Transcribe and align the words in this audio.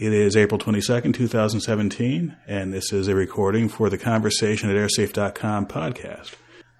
It 0.00 0.14
is 0.14 0.34
April 0.34 0.58
22nd, 0.58 1.12
2017, 1.12 2.34
and 2.46 2.72
this 2.72 2.90
is 2.90 3.06
a 3.06 3.14
recording 3.14 3.68
for 3.68 3.90
the 3.90 3.98
Conversation 3.98 4.70
at 4.70 4.76
Airsafe.com 4.76 5.66
podcast. 5.66 6.36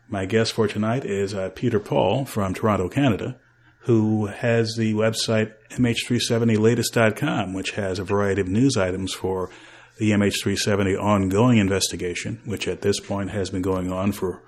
My 0.09 0.25
guest 0.25 0.55
for 0.55 0.67
tonight 0.67 1.05
is 1.05 1.35
uh, 1.35 1.51
Peter 1.51 1.79
Paul 1.79 2.25
from 2.25 2.55
Toronto, 2.55 2.89
Canada, 2.89 3.37
who 3.81 4.25
has 4.25 4.75
the 4.75 4.95
website 4.95 5.53
MH370latest.com, 5.73 7.53
which 7.53 7.73
has 7.73 7.99
a 7.99 8.05
variety 8.05 8.41
of 8.41 8.49
news 8.49 8.79
items 8.79 9.13
for 9.13 9.51
the 9.99 10.13
MH370 10.13 10.99
ongoing 10.99 11.59
investigation, 11.59 12.41
which 12.47 12.67
at 12.67 12.81
this 12.81 13.01
point 13.01 13.33
has 13.33 13.51
been 13.51 13.61
going 13.61 13.93
on 13.93 14.13
for 14.13 14.41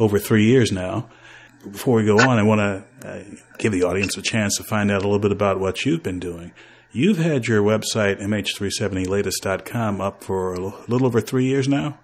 over 0.00 0.18
three 0.18 0.46
years 0.46 0.72
now. 0.72 1.08
Before 1.62 1.94
we 1.98 2.04
go 2.04 2.18
on, 2.18 2.40
I 2.40 2.42
want 2.42 2.58
to 2.58 3.08
uh, 3.08 3.22
give 3.58 3.70
the 3.70 3.84
audience 3.84 4.16
a 4.16 4.22
chance 4.22 4.56
to 4.56 4.64
find 4.64 4.90
out 4.90 5.02
a 5.02 5.06
little 5.06 5.20
bit 5.20 5.30
about 5.30 5.60
what 5.60 5.84
you've 5.84 6.02
been 6.02 6.18
doing. 6.18 6.50
You've 6.96 7.18
had 7.18 7.46
your 7.46 7.60
website, 7.60 8.22
mh370latest.com, 8.22 10.00
up 10.00 10.24
for 10.24 10.54
a 10.54 10.60
little 10.88 11.06
over 11.06 11.20
three 11.20 11.44
years 11.44 11.68
now? 11.68 11.98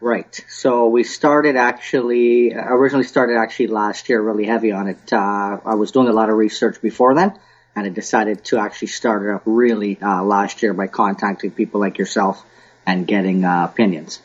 Right. 0.00 0.44
So 0.48 0.88
we 0.88 1.04
started 1.04 1.54
actually, 1.54 2.52
originally 2.52 3.04
started 3.04 3.36
actually 3.36 3.68
last 3.68 4.08
year, 4.08 4.20
really 4.20 4.44
heavy 4.44 4.72
on 4.72 4.88
it. 4.88 5.12
Uh, 5.12 5.60
I 5.64 5.76
was 5.76 5.92
doing 5.92 6.08
a 6.08 6.12
lot 6.12 6.30
of 6.30 6.36
research 6.36 6.82
before 6.82 7.14
then, 7.14 7.38
and 7.76 7.86
I 7.86 7.90
decided 7.90 8.44
to 8.46 8.58
actually 8.58 8.88
start 8.88 9.22
it 9.22 9.30
up 9.30 9.42
really 9.44 10.00
uh, 10.02 10.24
last 10.24 10.64
year 10.64 10.74
by 10.74 10.88
contacting 10.88 11.52
people 11.52 11.78
like 11.78 11.98
yourself 11.98 12.44
and 12.84 13.06
getting 13.06 13.44
uh, 13.44 13.68
opinions. 13.70 14.20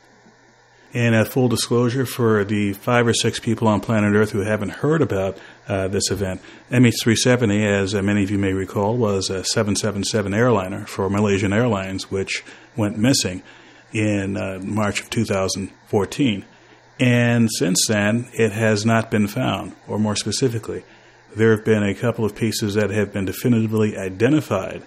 And 0.92 1.14
a 1.14 1.24
full 1.24 1.50
disclosure 1.50 2.08
for 2.08 2.44
the 2.44 2.74
five 2.74 3.06
or 3.06 3.14
six 3.14 3.40
people 3.40 3.68
on 3.68 3.80
planet 3.80 4.16
Earth 4.16 4.32
who 4.32 4.40
haven't 4.40 4.72
heard 4.72 5.04
about 5.04 5.38
uh, 5.70 5.88
this 5.88 6.10
event, 6.10 6.42
MH370, 6.72 7.64
as 7.64 7.94
uh, 7.94 8.02
many 8.02 8.24
of 8.24 8.32
you 8.32 8.40
may 8.40 8.54
recall, 8.54 8.98
was 8.98 9.30
a 9.30 9.44
777 9.44 10.34
airliner 10.34 10.86
for 10.88 11.10
Malaysian 11.10 11.54
Airlines, 11.54 12.10
which 12.10 12.44
went 12.76 12.98
missing 12.98 13.44
in 13.94 14.36
uh, 14.36 14.60
March 14.64 15.02
of 15.02 15.10
2014. 15.12 16.46
And 17.00 17.50
since 17.58 17.86
then, 17.88 18.28
it 18.34 18.52
has 18.52 18.86
not 18.86 19.12
been 19.12 19.28
found, 19.28 19.76
or 19.88 20.00
more 20.00 20.16
specifically, 20.16 20.84
there 21.36 21.56
have 21.56 21.64
been 21.64 21.84
a 21.84 21.94
couple 21.94 22.26
of 22.26 22.36
pieces 22.36 22.74
that 22.74 22.90
have 22.90 23.14
been 23.14 23.26
definitively 23.26 23.96
identified 23.96 24.84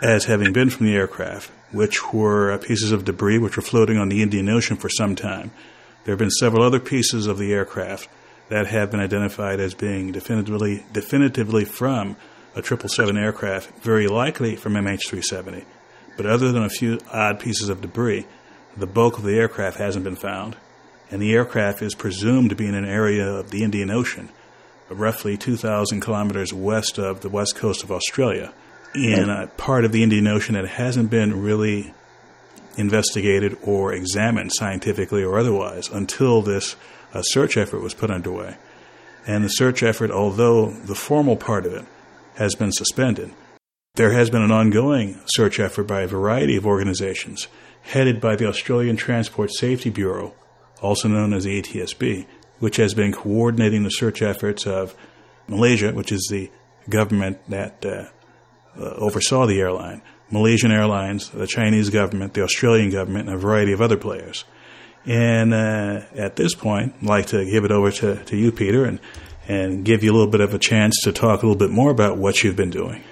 as 0.00 0.26
having 0.26 0.52
been 0.52 0.70
from 0.70 0.86
the 0.86 0.94
aircraft, 0.94 1.50
which 1.72 2.12
were 2.12 2.56
pieces 2.58 2.92
of 2.92 3.04
debris 3.04 3.38
which 3.38 3.56
were 3.56 3.62
floating 3.62 3.98
on 3.98 4.08
the 4.08 4.22
Indian 4.22 4.48
Ocean 4.48 4.76
for 4.76 4.88
some 4.88 5.16
time. 5.16 5.50
There 6.04 6.12
have 6.12 6.20
been 6.20 6.30
several 6.30 6.62
other 6.62 6.78
pieces 6.78 7.26
of 7.26 7.38
the 7.38 7.52
aircraft 7.52 8.08
that 8.48 8.66
have 8.66 8.90
been 8.90 9.00
identified 9.00 9.60
as 9.60 9.74
being 9.74 10.12
definitively 10.12 10.84
definitively 10.92 11.64
from 11.64 12.16
a 12.54 12.62
777 12.62 13.18
aircraft, 13.18 13.82
very 13.82 14.06
likely 14.06 14.56
from 14.56 14.74
MH370. 14.74 15.64
But 16.16 16.26
other 16.26 16.52
than 16.52 16.62
a 16.62 16.70
few 16.70 16.98
odd 17.12 17.38
pieces 17.38 17.68
of 17.68 17.82
debris, 17.82 18.26
the 18.76 18.86
bulk 18.86 19.18
of 19.18 19.24
the 19.24 19.38
aircraft 19.38 19.78
hasn't 19.78 20.04
been 20.04 20.16
found, 20.16 20.56
and 21.10 21.20
the 21.20 21.34
aircraft 21.34 21.82
is 21.82 21.94
presumed 21.94 22.50
to 22.50 22.56
be 22.56 22.66
in 22.66 22.74
an 22.74 22.86
area 22.86 23.26
of 23.26 23.50
the 23.50 23.62
Indian 23.62 23.90
Ocean, 23.90 24.30
roughly 24.88 25.36
2,000 25.36 26.00
kilometers 26.00 26.52
west 26.52 26.98
of 26.98 27.20
the 27.20 27.28
west 27.28 27.56
coast 27.56 27.82
of 27.82 27.92
Australia 27.92 28.52
in 28.94 29.28
a 29.28 29.46
part 29.58 29.84
of 29.84 29.92
the 29.92 30.02
Indian 30.02 30.26
Ocean 30.26 30.54
that 30.54 30.66
hasn't 30.66 31.10
been 31.10 31.42
really 31.42 31.92
investigated 32.78 33.56
or 33.62 33.92
examined 33.92 34.52
scientifically 34.52 35.22
or 35.22 35.38
otherwise 35.38 35.88
until 35.88 36.42
this 36.42 36.76
uh, 37.16 37.22
search 37.22 37.56
effort 37.56 37.80
was 37.80 37.94
put 37.94 38.10
underway. 38.10 38.56
And 39.26 39.44
the 39.44 39.48
search 39.48 39.82
effort, 39.82 40.10
although 40.10 40.70
the 40.70 40.94
formal 40.94 41.36
part 41.36 41.66
of 41.66 41.72
it 41.72 41.84
has 42.36 42.54
been 42.54 42.72
suspended, 42.72 43.32
there 43.94 44.12
has 44.12 44.30
been 44.30 44.42
an 44.42 44.52
ongoing 44.52 45.20
search 45.26 45.58
effort 45.58 45.84
by 45.84 46.02
a 46.02 46.06
variety 46.06 46.56
of 46.56 46.66
organizations 46.66 47.48
headed 47.82 48.20
by 48.20 48.36
the 48.36 48.46
Australian 48.46 48.96
Transport 48.96 49.50
Safety 49.52 49.90
Bureau, 49.90 50.34
also 50.82 51.08
known 51.08 51.32
as 51.32 51.44
the 51.44 51.62
ATSB, 51.62 52.26
which 52.58 52.76
has 52.76 52.94
been 52.94 53.12
coordinating 53.12 53.84
the 53.84 53.90
search 53.90 54.22
efforts 54.22 54.66
of 54.66 54.94
Malaysia, 55.48 55.92
which 55.92 56.12
is 56.12 56.28
the 56.30 56.50
government 56.90 57.38
that 57.48 57.84
uh, 57.84 58.04
uh, 58.78 58.94
oversaw 58.96 59.46
the 59.46 59.60
airline, 59.60 60.02
Malaysian 60.30 60.72
Airlines, 60.72 61.30
the 61.30 61.46
Chinese 61.46 61.90
government, 61.90 62.34
the 62.34 62.42
Australian 62.42 62.90
government, 62.90 63.28
and 63.28 63.36
a 63.36 63.40
variety 63.40 63.72
of 63.72 63.80
other 63.80 63.96
players. 63.96 64.44
And 65.06 65.54
uh, 65.54 66.02
at 66.16 66.36
this 66.36 66.54
point, 66.54 66.94
I'd 67.00 67.06
like 67.06 67.26
to 67.26 67.44
give 67.44 67.64
it 67.64 67.70
over 67.70 67.90
to, 67.92 68.24
to 68.24 68.36
you, 68.36 68.50
Peter, 68.50 68.84
and, 68.84 68.98
and 69.46 69.84
give 69.84 70.02
you 70.02 70.10
a 70.10 70.14
little 70.14 70.30
bit 70.30 70.40
of 70.40 70.52
a 70.52 70.58
chance 70.58 71.02
to 71.04 71.12
talk 71.12 71.42
a 71.42 71.46
little 71.46 71.58
bit 71.58 71.70
more 71.70 71.90
about 71.90 72.18
what 72.18 72.42
you've 72.42 72.56
been 72.56 72.70
doing. 72.70 73.04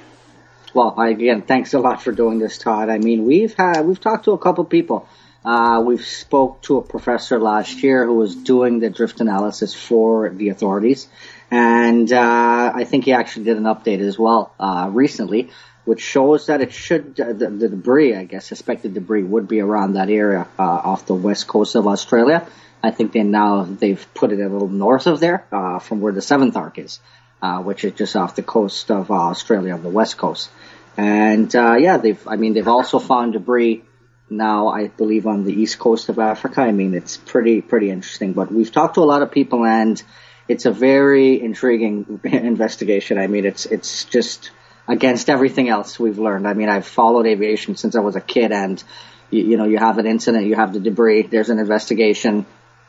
Well, 0.75 1.01
again, 1.01 1.43
thanks 1.43 1.73
a 1.73 1.79
lot 1.79 2.03
for 2.03 2.11
doing 2.11 2.41
this, 2.41 2.59
Todd. 2.59 2.89
I 2.89 2.99
mean, 2.99 3.25
we've 3.25 3.55
had 3.55 3.83
we've 3.83 4.01
talked 4.01 4.25
to 4.25 4.33
a 4.33 4.39
couple 4.39 4.65
people. 4.65 5.09
Uh, 5.45 5.83
we've 5.85 6.05
spoke 6.05 6.63
to 6.63 6.79
a 6.79 6.83
professor 6.83 7.39
last 7.39 7.83
year 7.83 8.07
who 8.07 8.15
was 8.15 8.35
doing 8.35 8.81
the 8.81 8.91
drift 8.91 9.21
analysis 9.21 9.75
for 9.75 10.31
the 10.31 10.49
authorities. 10.49 11.07
And 11.51 12.13
uh, 12.13 12.73
I 12.75 12.85
think 12.85 13.05
he 13.05 13.13
actually 13.13 13.45
did 13.45 13.59
an 13.59 13.65
update 13.65 14.01
as 14.01 14.19
well 14.19 14.53
uh, 14.59 14.89
recently, 14.91 15.51
which 15.85 16.01
shows 16.01 16.47
that 16.47 16.61
it 16.61 16.73
should 16.73 17.19
uh, 17.21 17.33
the, 17.33 17.51
the, 17.51 17.69
debris, 17.69 18.15
I 18.15 18.25
guess, 18.25 18.47
suspected 18.47 18.95
debris, 18.95 19.23
would 19.23 19.49
be 19.49 19.61
around 19.61 19.95
that 19.95 20.09
area 20.09 20.47
uh, 20.59 20.63
off 20.63 21.07
the 21.07 21.15
west 21.15 21.47
coast 21.47 21.75
of 21.75 21.87
Australia. 21.87 22.47
I 22.83 22.91
think 22.91 23.13
they 23.13 23.23
now 23.23 23.65
they've 23.65 24.05
put 24.15 24.33
it 24.33 24.41
a 24.41 24.49
little 24.49 24.69
north 24.69 25.07
of 25.07 25.21
there, 25.21 25.47
uh, 25.53 25.79
from 25.79 26.01
where 26.01 26.13
the 26.13 26.23
seventh 26.23 26.57
arc 26.57 26.79
is, 26.79 27.01
uh, 27.43 27.63
which 27.63 27.85
is 27.85 27.93
just 27.93 28.17
off 28.17 28.37
the 28.37 28.43
coast 28.43 28.91
of 28.91 29.11
Australia 29.11 29.75
on 29.75 29.83
the 29.83 29.89
west 29.89 30.17
coast. 30.17 30.51
And 30.97 31.53
yeah, 31.53 31.97
they've 31.97 32.29
I 32.29 32.37
mean 32.37 32.55
they've 32.55 32.69
also 32.69 32.99
found 32.99 33.33
debris 33.33 33.85
now 34.31 34.69
I 34.69 34.89
believe 34.89 35.27
on 35.27 35.45
the 35.45 35.53
east 35.53 35.79
coast 35.79 36.09
of 36.09 36.19
Africa. 36.19 36.61
I 36.61 36.73
mean 36.73 36.95
it's 36.95 37.17
pretty 37.17 37.61
pretty 37.63 37.91
interesting. 37.91 38.33
But 38.33 38.53
we've 38.53 38.71
talked 38.71 38.95
to 38.95 39.01
a 39.01 39.11
lot 39.13 39.23
of 39.23 39.31
people 39.31 39.65
and 39.65 40.03
it's 40.49 40.67
a 40.67 40.71
very 40.71 41.41
intriguing 41.41 42.21
investigation. 42.25 43.19
I 43.19 43.27
mean, 43.27 43.45
it's 43.45 43.67
it's 43.67 44.05
just 44.05 44.51
against 44.87 45.31
everything 45.31 45.69
else 45.69 45.99
we've 45.99 46.19
learned. 46.19 46.47
I 46.47 46.55
mean, 46.55 46.69
I've 46.69 46.87
followed 46.87 47.27
aviation 47.27 47.77
since 47.77 47.97
I 47.97 48.01
was 48.01 48.17
a 48.17 48.21
kid, 48.21 48.53
and 48.53 48.83
you, 49.31 49.45
you 49.45 49.57
know, 49.57 49.65
you 49.65 49.79
have 49.79 49.99
an 49.99 50.07
incident, 50.07 50.47
you 50.47 50.55
have 50.55 50.73
the 50.73 50.81
debris, 50.81 51.23
there's 51.23 51.51
an 51.51 51.59
investigation. 51.59 52.47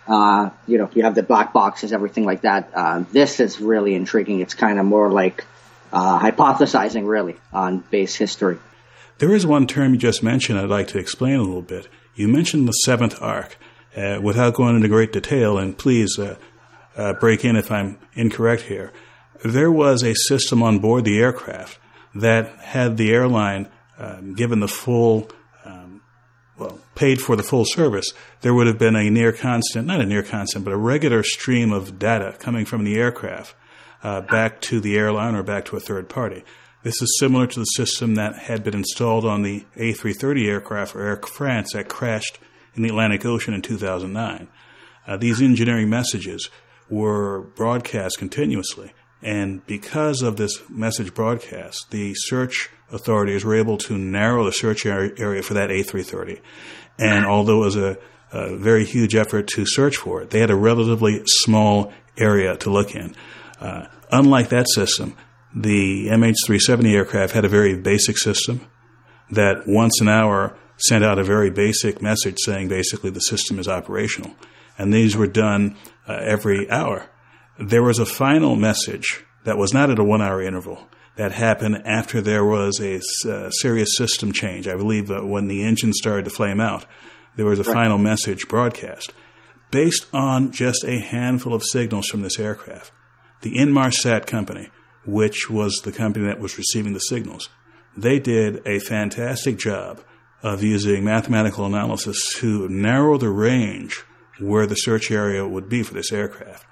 Uh, 0.07 0.51
you 0.67 0.77
know, 0.77 0.89
you 0.93 1.03
have 1.03 1.15
the 1.15 1.23
black 1.23 1.51
boxes, 1.51 1.91
everything 1.91 2.25
like 2.25 2.41
that. 2.41 2.71
Uh, 2.75 3.03
this 3.11 3.39
is 3.39 3.59
really 3.59 3.95
intriguing. 3.95 4.39
It's 4.39 4.53
kind 4.53 4.79
of 4.79 4.85
more 4.85 5.09
like 5.09 5.45
uh, 5.91 6.19
hypothesizing, 6.19 7.07
really, 7.07 7.37
on 7.51 7.79
base 7.79 8.15
history. 8.15 8.59
There 9.17 9.33
is 9.33 9.47
one 9.47 9.65
term 9.65 9.93
you 9.93 9.99
just 9.99 10.21
mentioned 10.21 10.59
I'd 10.59 10.69
like 10.69 10.89
to 10.89 10.99
explain 10.99 11.39
a 11.39 11.43
little 11.43 11.61
bit. 11.61 11.87
You 12.13 12.27
mentioned 12.27 12.67
the 12.67 12.73
seventh 12.73 13.21
arc. 13.21 13.57
Uh, 13.95 14.19
without 14.21 14.53
going 14.53 14.75
into 14.75 14.89
great 14.89 15.13
detail, 15.13 15.57
and 15.57 15.77
please 15.77 16.19
uh, 16.19 16.35
uh, 16.97 17.13
break 17.13 17.45
in 17.45 17.55
if 17.55 17.71
I'm 17.71 17.97
incorrect 18.13 18.63
here. 18.63 18.91
There 19.45 19.71
was 19.71 20.03
a 20.03 20.13
system 20.13 20.61
on 20.61 20.79
board 20.79 21.05
the 21.05 21.17
aircraft 21.17 21.79
that 22.15 22.57
had 22.59 22.97
the 22.97 23.11
airline 23.11 23.67
um, 23.97 24.33
given 24.33 24.59
the 24.59 24.67
full, 24.67 25.29
um, 25.65 26.01
well, 26.57 26.79
paid 26.95 27.21
for 27.21 27.35
the 27.35 27.43
full 27.43 27.65
service. 27.65 28.13
There 28.41 28.53
would 28.53 28.67
have 28.67 28.77
been 28.79 28.95
a 28.95 29.09
near 29.09 29.31
constant, 29.31 29.85
not 29.85 30.01
a 30.01 30.05
near 30.05 30.23
constant, 30.23 30.65
but 30.65 30.73
a 30.73 30.77
regular 30.77 31.23
stream 31.23 31.71
of 31.71 31.99
data 31.99 32.35
coming 32.39 32.65
from 32.65 32.83
the 32.83 32.95
aircraft 32.95 33.53
uh, 34.03 34.21
back 34.21 34.61
to 34.61 34.79
the 34.79 34.97
airline 34.97 35.35
or 35.35 35.43
back 35.43 35.65
to 35.65 35.75
a 35.75 35.79
third 35.79 36.09
party. 36.09 36.43
This 36.83 37.01
is 37.01 37.17
similar 37.19 37.47
to 37.47 37.59
the 37.59 37.65
system 37.65 38.15
that 38.15 38.35
had 38.35 38.63
been 38.63 38.75
installed 38.75 39.25
on 39.25 39.41
the 39.41 39.65
A330 39.75 40.47
aircraft 40.47 40.91
for 40.91 41.01
Air 41.01 41.17
France 41.17 41.73
that 41.73 41.89
crashed 41.89 42.37
in 42.75 42.83
the 42.83 42.89
Atlantic 42.89 43.25
Ocean 43.25 43.53
in 43.53 43.61
2009. 43.61 44.47
Uh, 45.07 45.17
these 45.17 45.41
engineering 45.41 45.89
messages 45.89 46.49
were 46.89 47.41
broadcast 47.41 48.19
continuously. 48.19 48.93
And 49.25 49.65
because 49.65 50.21
of 50.21 50.37
this 50.37 50.61
message 50.69 51.15
broadcast, 51.15 51.89
the 51.89 52.13
search 52.13 52.69
authorities 52.91 53.43
were 53.43 53.55
able 53.55 53.79
to 53.79 53.97
narrow 53.97 54.45
the 54.45 54.51
search 54.51 54.85
area 54.85 55.41
for 55.41 55.55
that 55.55 55.71
A330. 55.71 56.39
And 56.99 57.25
although 57.25 57.63
it 57.63 57.65
was 57.65 57.75
a, 57.75 57.97
a 58.31 58.55
very 58.55 58.85
huge 58.85 59.15
effort 59.15 59.47
to 59.55 59.65
search 59.65 59.97
for 59.97 60.21
it, 60.21 60.29
they 60.29 60.41
had 60.41 60.51
a 60.51 60.55
relatively 60.55 61.23
small 61.25 61.91
area 62.15 62.55
to 62.57 62.69
look 62.69 62.93
in. 62.93 63.15
Uh, 63.59 63.87
unlike 64.11 64.49
that 64.49 64.69
system, 64.69 65.17
the 65.55 66.07
MH370 66.09 66.93
aircraft 66.93 67.33
had 67.33 67.45
a 67.45 67.49
very 67.49 67.75
basic 67.75 68.19
system 68.19 68.61
that 69.31 69.63
once 69.65 69.99
an 70.01 70.07
hour 70.07 70.55
sent 70.77 71.03
out 71.03 71.17
a 71.17 71.23
very 71.23 71.49
basic 71.49 71.99
message 71.99 72.37
saying 72.45 72.67
basically 72.67 73.09
the 73.09 73.21
system 73.21 73.57
is 73.57 73.67
operational. 73.67 74.35
And 74.77 74.93
these 74.93 75.17
were 75.17 75.25
done 75.25 75.77
uh, 76.07 76.13
every 76.21 76.69
hour. 76.69 77.09
There 77.57 77.81
was 77.81 77.99
a 77.99 78.05
final 78.05 78.57
message 78.57 79.24
that 79.45 79.57
was 79.57 79.73
not 79.73 79.89
at 79.89 79.99
a 79.99 80.03
one 80.03 80.21
hour 80.21 80.41
interval 80.41 80.87
that 81.15 81.31
happened 81.31 81.81
after 81.85 82.19
there 82.19 82.43
was 82.43 82.79
a 82.81 82.99
uh, 83.29 83.49
serious 83.49 83.95
system 83.95 84.31
change. 84.31 84.67
I 84.67 84.75
believe 84.75 85.09
uh, 85.09 85.21
when 85.21 85.47
the 85.47 85.63
engine 85.63 85.93
started 85.93 86.25
to 86.25 86.31
flame 86.31 86.59
out, 86.59 86.85
there 87.37 87.45
was 87.45 87.59
a 87.59 87.63
right. 87.63 87.73
final 87.73 87.97
message 87.97 88.47
broadcast 88.47 89.13
based 89.71 90.07
on 90.13 90.51
just 90.51 90.83
a 90.83 90.99
handful 90.99 91.53
of 91.53 91.63
signals 91.63 92.07
from 92.07 92.21
this 92.21 92.39
aircraft. 92.39 92.91
The 93.41 93.55
Inmarsat 93.55 94.25
company, 94.25 94.69
which 95.05 95.49
was 95.49 95.81
the 95.83 95.91
company 95.91 96.25
that 96.25 96.39
was 96.39 96.57
receiving 96.57 96.93
the 96.93 96.99
signals, 96.99 97.49
they 97.95 98.19
did 98.19 98.65
a 98.65 98.79
fantastic 98.79 99.57
job 99.57 100.01
of 100.43 100.63
using 100.63 101.03
mathematical 101.03 101.65
analysis 101.65 102.33
to 102.35 102.67
narrow 102.69 103.17
the 103.17 103.29
range 103.29 104.03
where 104.39 104.67
the 104.67 104.75
search 104.75 105.11
area 105.11 105.47
would 105.47 105.69
be 105.69 105.81
for 105.81 105.93
this 105.93 106.11
aircraft. 106.11 106.65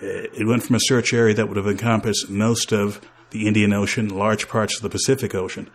It 0.00 0.46
went 0.46 0.62
from 0.62 0.76
a 0.76 0.80
search 0.80 1.12
area 1.12 1.34
that 1.34 1.48
would 1.48 1.56
have 1.56 1.66
encompassed 1.66 2.30
most 2.30 2.72
of 2.72 3.00
the 3.30 3.46
Indian 3.46 3.72
Ocean, 3.72 4.08
large 4.08 4.48
parts 4.48 4.76
of 4.76 4.82
the 4.82 4.88
Pacific 4.88 5.34
Ocean, 5.34 5.68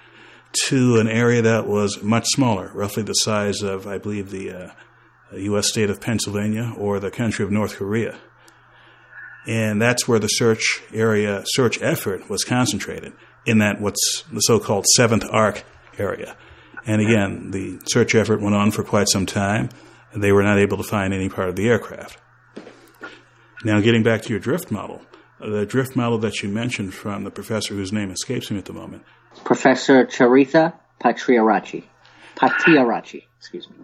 to 0.65 0.97
an 0.97 1.07
area 1.07 1.41
that 1.41 1.67
was 1.67 2.01
much 2.01 2.25
smaller, 2.27 2.71
roughly 2.73 3.03
the 3.03 3.13
size 3.13 3.61
of, 3.61 3.87
I 3.87 3.97
believe, 3.97 4.29
the 4.29 4.51
uh, 4.51 4.71
U.S. 5.35 5.67
state 5.67 5.89
of 5.89 5.99
Pennsylvania 5.99 6.73
or 6.77 6.99
the 6.99 7.11
country 7.11 7.43
of 7.43 7.51
North 7.51 7.75
Korea. 7.75 8.17
And 9.45 9.81
that's 9.81 10.07
where 10.07 10.19
the 10.19 10.27
search 10.27 10.81
area, 10.93 11.43
search 11.47 11.81
effort 11.81 12.29
was 12.29 12.43
concentrated 12.43 13.13
in 13.45 13.57
that 13.57 13.81
what's 13.81 14.23
the 14.31 14.39
so-called 14.39 14.85
seventh 14.95 15.25
arc 15.29 15.63
area. 15.97 16.37
And 16.85 17.01
again, 17.01 17.51
the 17.51 17.81
search 17.87 18.15
effort 18.15 18.41
went 18.41 18.55
on 18.55 18.71
for 18.71 18.83
quite 18.83 19.09
some 19.09 19.25
time. 19.25 19.69
And 20.13 20.23
they 20.23 20.31
were 20.31 20.43
not 20.43 20.59
able 20.59 20.77
to 20.77 20.83
find 20.83 21.11
any 21.11 21.27
part 21.27 21.49
of 21.49 21.55
the 21.55 21.67
aircraft. 21.67 22.19
Now, 23.63 23.79
getting 23.79 24.03
back 24.03 24.23
to 24.23 24.29
your 24.29 24.39
drift 24.39 24.71
model, 24.71 25.01
the 25.39 25.65
drift 25.65 25.95
model 25.95 26.17
that 26.19 26.41
you 26.41 26.49
mentioned 26.49 26.93
from 26.93 27.23
the 27.23 27.31
professor 27.31 27.73
whose 27.73 27.91
name 27.91 28.11
escapes 28.11 28.51
me 28.51 28.57
at 28.57 28.65
the 28.65 28.73
moment. 28.73 29.03
Professor 29.43 30.05
Charitha 30.05 30.73
Patriarachi. 31.01 31.83
Pattiaratchi, 32.35 33.23
excuse 33.37 33.69
me. 33.69 33.75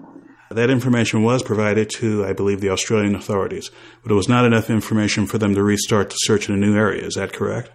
That 0.51 0.71
information 0.71 1.21
was 1.21 1.43
provided 1.43 1.91
to, 1.97 2.25
I 2.25 2.33
believe, 2.33 2.59
the 2.59 2.69
Australian 2.69 3.15
authorities, 3.15 3.69
but 4.01 4.11
it 4.11 4.15
was 4.15 4.27
not 4.27 4.45
enough 4.45 4.69
information 4.69 5.27
for 5.27 5.37
them 5.37 5.53
to 5.53 5.61
restart 5.61 6.09
the 6.09 6.15
search 6.15 6.49
in 6.49 6.55
a 6.55 6.57
new 6.57 6.75
area. 6.75 7.05
Is 7.05 7.15
that 7.15 7.33
correct? 7.33 7.69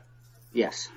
Yes. 0.53 0.89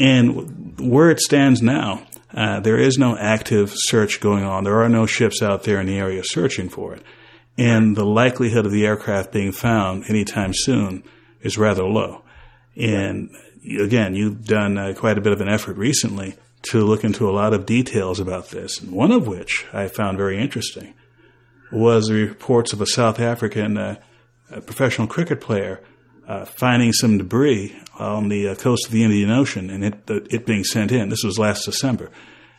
And 0.00 0.78
where 0.80 1.10
it 1.10 1.20
stands 1.20 1.60
now, 1.60 2.06
uh, 2.34 2.60
there 2.60 2.78
is 2.78 2.96
no 2.96 3.16
active 3.18 3.72
search 3.74 4.20
going 4.20 4.44
on. 4.44 4.64
There 4.64 4.82
are 4.82 4.88
no 4.88 5.04
ships 5.04 5.42
out 5.42 5.64
there 5.64 5.78
in 5.80 5.86
the 5.86 5.98
area 5.98 6.22
searching 6.24 6.70
for 6.70 6.94
it. 6.94 7.02
And 7.58 7.96
the 7.96 8.04
likelihood 8.04 8.66
of 8.66 8.72
the 8.72 8.84
aircraft 8.84 9.32
being 9.32 9.52
found 9.52 10.04
anytime 10.08 10.52
soon 10.52 11.02
is 11.40 11.56
rather 11.56 11.84
low. 11.84 12.22
And 12.76 13.30
again, 13.80 14.14
you've 14.14 14.44
done 14.44 14.76
uh, 14.76 14.94
quite 14.94 15.16
a 15.16 15.22
bit 15.22 15.32
of 15.32 15.40
an 15.40 15.48
effort 15.48 15.76
recently 15.76 16.36
to 16.62 16.84
look 16.84 17.04
into 17.04 17.28
a 17.28 17.32
lot 17.32 17.54
of 17.54 17.64
details 17.64 18.20
about 18.20 18.50
this, 18.50 18.82
one 18.82 19.12
of 19.12 19.26
which 19.26 19.66
I 19.72 19.88
found 19.88 20.18
very 20.18 20.38
interesting 20.38 20.94
was 21.72 22.08
the 22.08 22.14
reports 22.14 22.72
of 22.72 22.80
a 22.80 22.86
South 22.86 23.18
African 23.18 23.76
uh, 23.76 23.96
professional 24.50 25.08
cricket 25.08 25.40
player 25.40 25.80
uh, 26.26 26.44
finding 26.44 26.92
some 26.92 27.18
debris 27.18 27.76
on 27.98 28.28
the 28.28 28.48
uh, 28.48 28.54
coast 28.54 28.86
of 28.86 28.92
the 28.92 29.04
Indian 29.04 29.30
Ocean 29.30 29.70
and 29.70 29.84
it, 29.84 29.94
it 30.08 30.46
being 30.46 30.64
sent 30.64 30.92
in. 30.92 31.08
This 31.08 31.24
was 31.24 31.38
last 31.38 31.64
December. 31.64 32.10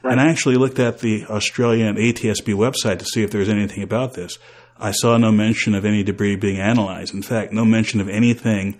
Right. 0.04 0.12
And 0.12 0.22
I 0.22 0.30
actually 0.30 0.56
looked 0.56 0.80
at 0.80 1.00
the 1.00 1.26
Australian 1.26 1.96
ATSB 1.96 2.54
website 2.54 3.00
to 3.00 3.06
see 3.06 3.24
if 3.24 3.32
there 3.32 3.40
was 3.40 3.50
anything 3.50 3.84
about 3.84 4.14
this. 4.14 4.38
I 4.80 4.92
saw 4.92 5.18
no 5.18 5.32
mention 5.32 5.76
of 5.76 5.86
any 5.86 6.04
debris 6.04 6.36
being 6.36 6.60
analyzed. 6.60 7.14
In 7.14 7.24
fact, 7.24 7.52
no 7.52 7.66
mention 7.66 8.00
of 8.00 8.10
anything 8.10 8.80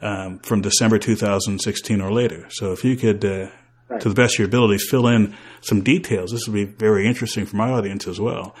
um, 0.00 0.38
from 0.38 0.60
December 0.60 0.98
2016 0.98 2.00
or 2.00 2.12
later. 2.12 2.46
So 2.50 2.72
if 2.72 2.84
you 2.84 2.96
could 2.96 3.24
uh, 3.24 3.48
right. 3.88 4.00
to 4.00 4.08
the 4.08 4.14
best 4.14 4.34
of 4.34 4.38
your 4.40 4.48
ability, 4.48 4.78
fill 4.78 5.06
in 5.06 5.34
some 5.60 5.82
details. 5.82 6.32
This 6.32 6.46
would 6.46 6.54
be 6.54 6.64
very 6.64 7.06
interesting 7.06 7.46
for 7.46 7.56
my 7.56 7.70
audience 7.70 8.06
as 8.06 8.20
well. 8.20 8.54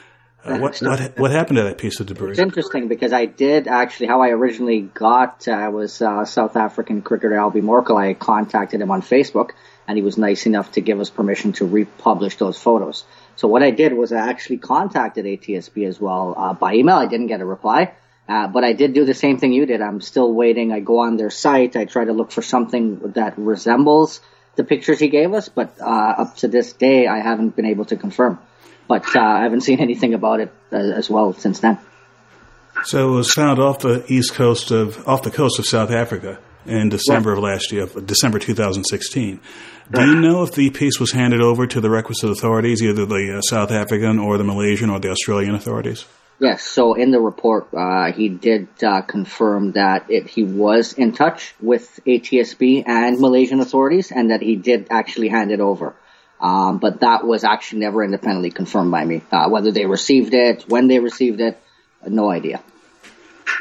Uh, 0.44 0.58
what, 0.58 0.78
what 0.80 1.18
what 1.18 1.30
happened 1.32 1.56
to 1.56 1.64
that 1.64 1.78
piece 1.78 1.98
of 1.98 2.06
debris? 2.06 2.30
It's 2.30 2.38
interesting 2.38 2.86
because 2.86 3.12
I 3.12 3.26
did 3.26 3.66
actually 3.66 4.06
how 4.06 4.22
I 4.22 4.30
originally 4.30 4.82
got 4.82 5.48
uh, 5.48 5.68
was 5.72 6.00
uh, 6.00 6.24
South 6.24 6.56
African 6.56 7.02
cricketer 7.02 7.34
Albie 7.34 7.60
Morkel. 7.60 8.00
I 8.00 8.14
contacted 8.14 8.80
him 8.80 8.90
on 8.90 9.02
Facebook, 9.02 9.50
and 9.88 9.98
he 9.98 10.02
was 10.02 10.16
nice 10.16 10.46
enough 10.46 10.72
to 10.72 10.80
give 10.80 11.00
us 11.00 11.10
permission 11.10 11.52
to 11.54 11.66
republish 11.66 12.36
those 12.36 12.56
photos. 12.56 13.04
So 13.38 13.46
what 13.46 13.62
I 13.62 13.70
did 13.70 13.92
was 13.92 14.12
I 14.12 14.28
actually 14.28 14.58
contacted 14.58 15.24
ATSB 15.24 15.86
as 15.86 16.00
well 16.00 16.34
uh, 16.36 16.54
by 16.54 16.74
email. 16.74 16.96
I 16.96 17.06
didn't 17.06 17.28
get 17.28 17.40
a 17.40 17.44
reply. 17.44 17.92
Uh, 18.28 18.48
but 18.48 18.64
I 18.64 18.72
did 18.72 18.94
do 18.94 19.04
the 19.04 19.14
same 19.14 19.38
thing 19.38 19.52
you 19.52 19.64
did. 19.64 19.80
I'm 19.80 20.00
still 20.00 20.34
waiting. 20.34 20.72
I 20.72 20.80
go 20.80 20.98
on 20.98 21.16
their 21.16 21.30
site. 21.30 21.76
I 21.76 21.84
try 21.84 22.04
to 22.04 22.12
look 22.12 22.32
for 22.32 22.42
something 22.42 23.12
that 23.12 23.38
resembles 23.38 24.20
the 24.56 24.64
pictures 24.64 24.98
he 24.98 25.08
gave 25.08 25.32
us, 25.34 25.48
but 25.48 25.80
uh, 25.80 25.84
up 26.22 26.36
to 26.38 26.48
this 26.48 26.72
day, 26.72 27.06
I 27.06 27.20
haven't 27.20 27.54
been 27.54 27.66
able 27.66 27.84
to 27.86 27.96
confirm. 27.96 28.40
But 28.88 29.04
uh, 29.14 29.20
I 29.20 29.44
haven't 29.44 29.60
seen 29.60 29.78
anything 29.78 30.14
about 30.14 30.40
it 30.40 30.52
uh, 30.72 30.76
as 30.76 31.08
well 31.08 31.32
since 31.32 31.60
then. 31.60 31.78
So 32.82 33.08
it 33.08 33.12
was 33.12 33.30
found 33.30 33.60
off 33.60 33.78
the 33.78 34.04
east 34.08 34.34
coast 34.34 34.72
of 34.72 35.06
off 35.06 35.22
the 35.22 35.30
coast 35.30 35.60
of 35.60 35.66
South 35.66 35.92
Africa 35.92 36.40
in 36.66 36.88
December 36.88 37.32
of 37.32 37.38
last 37.38 37.72
year, 37.72 37.86
December 37.86 38.38
2016. 38.38 39.40
Do 39.90 40.06
you 40.06 40.16
know 40.16 40.42
if 40.42 40.52
the 40.52 40.68
piece 40.70 41.00
was 41.00 41.12
handed 41.12 41.40
over 41.40 41.66
to 41.66 41.80
the 41.80 41.88
requisite 41.88 42.30
authorities, 42.30 42.82
either 42.82 43.06
the 43.06 43.38
uh, 43.38 43.40
South 43.40 43.70
African 43.70 44.18
or 44.18 44.36
the 44.36 44.44
Malaysian 44.44 44.90
or 44.90 45.00
the 45.00 45.10
Australian 45.10 45.54
authorities? 45.54 46.04
Yes. 46.40 46.62
So 46.62 46.94
in 46.94 47.10
the 47.10 47.18
report, 47.18 47.68
uh, 47.74 48.12
he 48.12 48.28
did 48.28 48.68
uh, 48.82 49.00
confirm 49.02 49.72
that 49.72 50.10
it, 50.10 50.28
he 50.28 50.44
was 50.44 50.92
in 50.92 51.12
touch 51.12 51.54
with 51.60 52.00
ATSB 52.06 52.84
and 52.86 53.18
Malaysian 53.18 53.60
authorities, 53.60 54.12
and 54.12 54.30
that 54.30 54.42
he 54.42 54.56
did 54.56 54.88
actually 54.90 55.28
hand 55.28 55.50
it 55.50 55.60
over. 55.60 55.94
Um, 56.40 56.78
but 56.78 57.00
that 57.00 57.26
was 57.26 57.42
actually 57.42 57.80
never 57.80 58.04
independently 58.04 58.50
confirmed 58.50 58.92
by 58.92 59.04
me. 59.04 59.22
Uh, 59.32 59.48
whether 59.48 59.72
they 59.72 59.86
received 59.86 60.34
it, 60.34 60.64
when 60.68 60.86
they 60.86 61.00
received 61.00 61.40
it, 61.40 61.60
no 62.06 62.30
idea. 62.30 62.62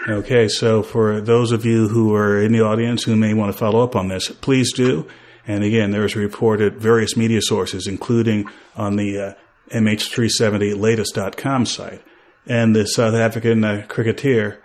Okay, 0.08 0.48
so 0.48 0.84
for 0.84 1.20
those 1.22 1.52
of 1.52 1.66
you 1.66 1.88
who 1.90 2.16
are 2.16 2.42
in 2.42 2.52
the 2.52 2.62
audience 2.62 3.04
who 3.04 3.16
may 3.16 3.34
want 3.34 3.52
to 3.52 3.58
follow 3.58 3.84
up 3.84 3.96
on 3.96 4.08
this, 4.08 4.30
please 4.30 4.72
do. 4.74 5.08
And 5.46 5.64
again, 5.64 5.92
there 5.92 6.06
is 6.06 6.16
a 6.16 6.20
report 6.20 6.62
at 6.62 6.74
various 6.74 7.16
media 7.18 7.42
sources, 7.42 7.88
including 7.88 8.50
on 8.76 8.96
the 8.96 9.20
uh, 9.20 9.34
MH370latest.com 9.74 11.66
site 11.66 12.02
and 12.48 12.76
the 12.76 12.86
South 12.86 13.14
African 13.14 13.64
uh, 13.64 13.86
cricketer 13.88 14.62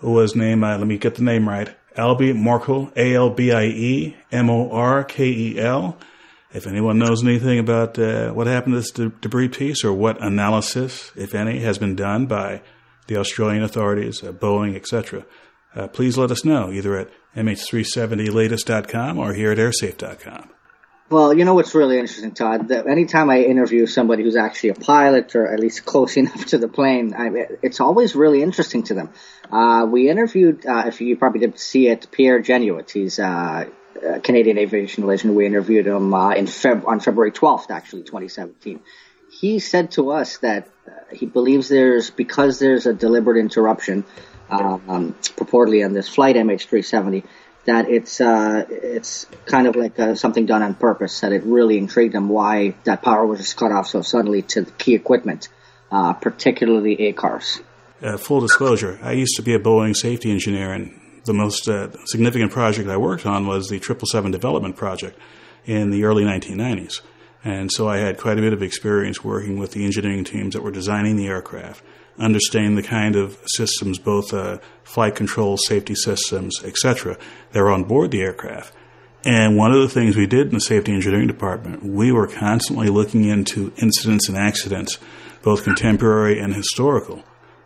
was 0.00 0.34
named, 0.34 0.64
uh, 0.64 0.78
let 0.78 0.86
me 0.86 0.96
get 0.96 1.16
the 1.16 1.22
name 1.22 1.48
right, 1.48 1.74
Albie 1.96 2.32
Morkel, 2.32 2.92
A-L-B-I-E, 2.96 4.16
M-O-R-K-E-L. 4.32 5.98
If 6.52 6.66
anyone 6.66 6.98
knows 6.98 7.22
anything 7.22 7.58
about 7.58 7.98
uh, 7.98 8.30
what 8.32 8.46
happened 8.46 8.74
to 8.74 8.80
this 8.80 8.90
de- 8.90 9.08
debris 9.08 9.48
piece 9.48 9.84
or 9.84 9.92
what 9.92 10.22
analysis, 10.22 11.12
if 11.16 11.34
any, 11.34 11.60
has 11.60 11.78
been 11.78 11.94
done 11.94 12.26
by 12.26 12.62
the 13.10 13.16
Australian 13.16 13.64
authorities, 13.64 14.22
uh, 14.22 14.30
Boeing, 14.30 14.76
etc., 14.76 15.26
uh, 15.74 15.88
please 15.88 16.16
let 16.16 16.30
us 16.30 16.44
know 16.44 16.70
either 16.70 16.96
at 16.96 17.08
mh370latest.com 17.36 19.18
or 19.18 19.34
here 19.34 19.50
at 19.50 19.58
airsafe.com. 19.58 20.48
Well, 21.10 21.34
you 21.34 21.44
know 21.44 21.54
what's 21.54 21.74
really 21.74 21.98
interesting, 21.98 22.30
Todd? 22.30 22.68
That 22.68 22.86
anytime 22.86 23.28
I 23.30 23.42
interview 23.42 23.86
somebody 23.86 24.22
who's 24.22 24.36
actually 24.36 24.70
a 24.70 24.74
pilot 24.74 25.34
or 25.34 25.52
at 25.52 25.58
least 25.58 25.84
close 25.84 26.16
enough 26.22 26.46
to 26.46 26.58
the 26.58 26.68
plane, 26.68 27.12
I, 27.14 27.30
it's 27.62 27.80
always 27.80 28.14
really 28.14 28.42
interesting 28.42 28.84
to 28.84 28.94
them. 28.94 29.10
Uh, 29.50 29.86
we 29.90 30.08
interviewed, 30.08 30.64
uh, 30.64 30.84
if 30.86 31.00
you 31.00 31.16
probably 31.16 31.40
didn't 31.40 31.58
see 31.58 31.88
it, 31.88 32.06
Pierre 32.12 32.40
Jeanniot. 32.40 32.92
He's 32.92 33.18
uh, 33.18 33.68
a 34.06 34.20
Canadian 34.20 34.56
aviation 34.56 35.04
legend. 35.04 35.34
We 35.34 35.46
interviewed 35.46 35.88
him 35.88 36.14
uh, 36.14 36.34
in 36.34 36.46
Feb- 36.46 36.86
on 36.86 37.00
February 37.00 37.32
12th, 37.32 37.70
actually, 37.70 38.02
2017. 38.02 38.80
He 39.30 39.58
said 39.58 39.92
to 39.92 40.10
us 40.10 40.38
that 40.38 40.68
uh, 40.86 40.90
he 41.14 41.26
believes 41.26 41.68
there's, 41.68 42.10
because 42.10 42.58
there's 42.58 42.86
a 42.86 42.92
deliberate 42.92 43.38
interruption, 43.38 44.04
um, 44.50 45.14
purportedly 45.36 45.84
on 45.84 45.92
this 45.92 46.08
flight 46.08 46.36
MH370, 46.36 47.24
that 47.66 47.88
it's 47.88 48.20
uh, 48.20 48.64
it's 48.68 49.26
kind 49.46 49.66
of 49.66 49.76
like 49.76 49.98
uh, 49.98 50.14
something 50.14 50.46
done 50.46 50.62
on 50.62 50.74
purpose. 50.74 51.20
That 51.20 51.32
it 51.32 51.44
really 51.44 51.78
intrigued 51.78 52.14
him 52.14 52.28
why 52.28 52.74
that 52.84 53.02
power 53.02 53.24
was 53.26 53.38
just 53.38 53.56
cut 53.56 53.70
off 53.70 53.86
so 53.86 54.02
suddenly 54.02 54.42
to 54.42 54.62
the 54.62 54.70
key 54.72 54.94
equipment, 54.94 55.48
uh, 55.90 56.14
particularly 56.14 56.96
ACARS. 56.96 57.62
Uh, 58.02 58.16
full 58.16 58.40
disclosure: 58.40 58.98
I 59.02 59.12
used 59.12 59.36
to 59.36 59.42
be 59.42 59.54
a 59.54 59.58
Boeing 59.60 59.94
safety 59.94 60.30
engineer, 60.30 60.72
and 60.72 60.98
the 61.24 61.34
most 61.34 61.68
uh, 61.68 61.90
significant 62.06 62.50
project 62.50 62.88
I 62.88 62.96
worked 62.96 63.26
on 63.26 63.46
was 63.46 63.68
the 63.68 63.78
777 63.78 64.30
development 64.30 64.76
project 64.76 65.18
in 65.66 65.90
the 65.90 66.04
early 66.04 66.24
1990s. 66.24 67.02
And 67.42 67.70
so 67.72 67.88
I 67.88 67.98
had 67.98 68.18
quite 68.18 68.38
a 68.38 68.42
bit 68.42 68.52
of 68.52 68.62
experience 68.62 69.24
working 69.24 69.58
with 69.58 69.72
the 69.72 69.84
engineering 69.84 70.24
teams 70.24 70.54
that 70.54 70.62
were 70.62 70.70
designing 70.70 71.16
the 71.16 71.28
aircraft 71.28 71.82
understand 72.20 72.76
the 72.76 72.82
kind 72.82 73.16
of 73.16 73.38
systems, 73.46 73.98
both 73.98 74.32
uh, 74.32 74.58
flight 74.84 75.16
control, 75.16 75.56
safety 75.56 75.94
systems, 75.94 76.62
etc., 76.64 77.16
that 77.52 77.60
are 77.60 77.70
on 77.70 77.84
board 77.84 78.10
the 78.10 78.20
aircraft. 78.20 78.72
And 79.24 79.56
one 79.56 79.72
of 79.72 79.80
the 79.80 79.88
things 79.88 80.16
we 80.16 80.26
did 80.26 80.48
in 80.48 80.54
the 80.54 80.60
safety 80.60 80.92
engineering 80.92 81.26
department, 81.26 81.82
we 81.82 82.12
were 82.12 82.26
constantly 82.26 82.88
looking 82.88 83.24
into 83.24 83.72
incidents 83.76 84.28
and 84.28 84.36
accidents, 84.36 84.98
both 85.42 85.64
contemporary 85.64 86.38
and 86.38 86.54
historical, 86.54 87.22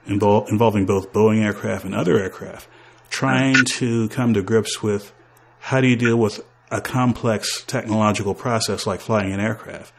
invol- 0.07 0.49
involving 0.49 0.87
both 0.87 1.12
Boeing 1.12 1.45
aircraft 1.45 1.85
and 1.85 1.95
other 1.95 2.19
aircraft, 2.19 2.69
trying 3.09 3.57
to 3.76 4.09
come 4.09 4.35
to 4.35 4.43
grips 4.43 4.83
with 4.83 5.12
how 5.61 5.81
do 5.81 5.87
you 5.87 5.97
deal 5.97 6.16
with 6.16 6.45
a 6.75 6.81
complex 6.81 7.62
technological 7.66 8.35
process 8.35 8.85
like 8.85 9.00
flying 9.00 9.33
an 9.33 9.38
aircraft 9.38 9.93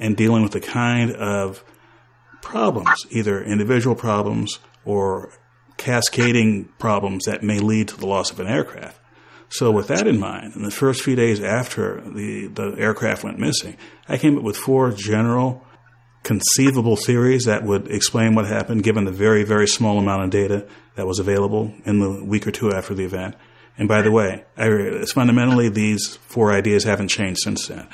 and 0.00 0.16
dealing 0.16 0.42
with 0.42 0.52
the 0.52 0.60
kind 0.60 1.12
of 1.12 1.62
problems, 2.40 3.06
either 3.10 3.44
individual 3.44 3.94
problems 3.94 4.58
or 4.86 5.30
cascading 5.76 6.64
problems 6.78 7.26
that 7.26 7.42
may 7.42 7.58
lead 7.58 7.86
to 7.88 7.98
the 7.98 8.06
loss 8.06 8.30
of 8.30 8.40
an 8.40 8.46
aircraft. 8.46 8.98
So 9.50 9.70
with 9.70 9.88
that 9.88 10.06
in 10.06 10.18
mind, 10.18 10.56
in 10.56 10.62
the 10.62 10.70
first 10.70 11.02
few 11.02 11.14
days 11.14 11.42
after 11.42 12.00
the, 12.00 12.46
the 12.46 12.76
aircraft 12.78 13.22
went 13.24 13.38
missing, 13.38 13.76
I 14.08 14.16
came 14.16 14.38
up 14.38 14.42
with 14.42 14.56
four 14.56 14.90
general 14.90 15.66
conceivable 16.22 16.96
theories 16.96 17.44
that 17.44 17.62
would 17.62 17.88
explain 17.88 18.34
what 18.34 18.46
happened 18.46 18.84
given 18.84 19.04
the 19.04 19.12
very, 19.12 19.44
very 19.44 19.68
small 19.68 19.98
amount 19.98 20.24
of 20.24 20.30
data 20.30 20.66
that 20.96 21.06
was 21.06 21.18
available 21.18 21.74
in 21.84 21.98
the 21.98 22.24
week 22.24 22.46
or 22.46 22.50
two 22.50 22.72
after 22.72 22.94
the 22.94 23.04
event. 23.04 23.34
And 23.78 23.88
by 23.88 24.02
the 24.02 24.12
way, 24.12 24.44
I, 24.56 25.04
fundamentally, 25.12 25.68
these 25.68 26.16
four 26.16 26.52
ideas 26.52 26.84
haven't 26.84 27.08
changed 27.08 27.40
since 27.40 27.68
then. 27.68 27.88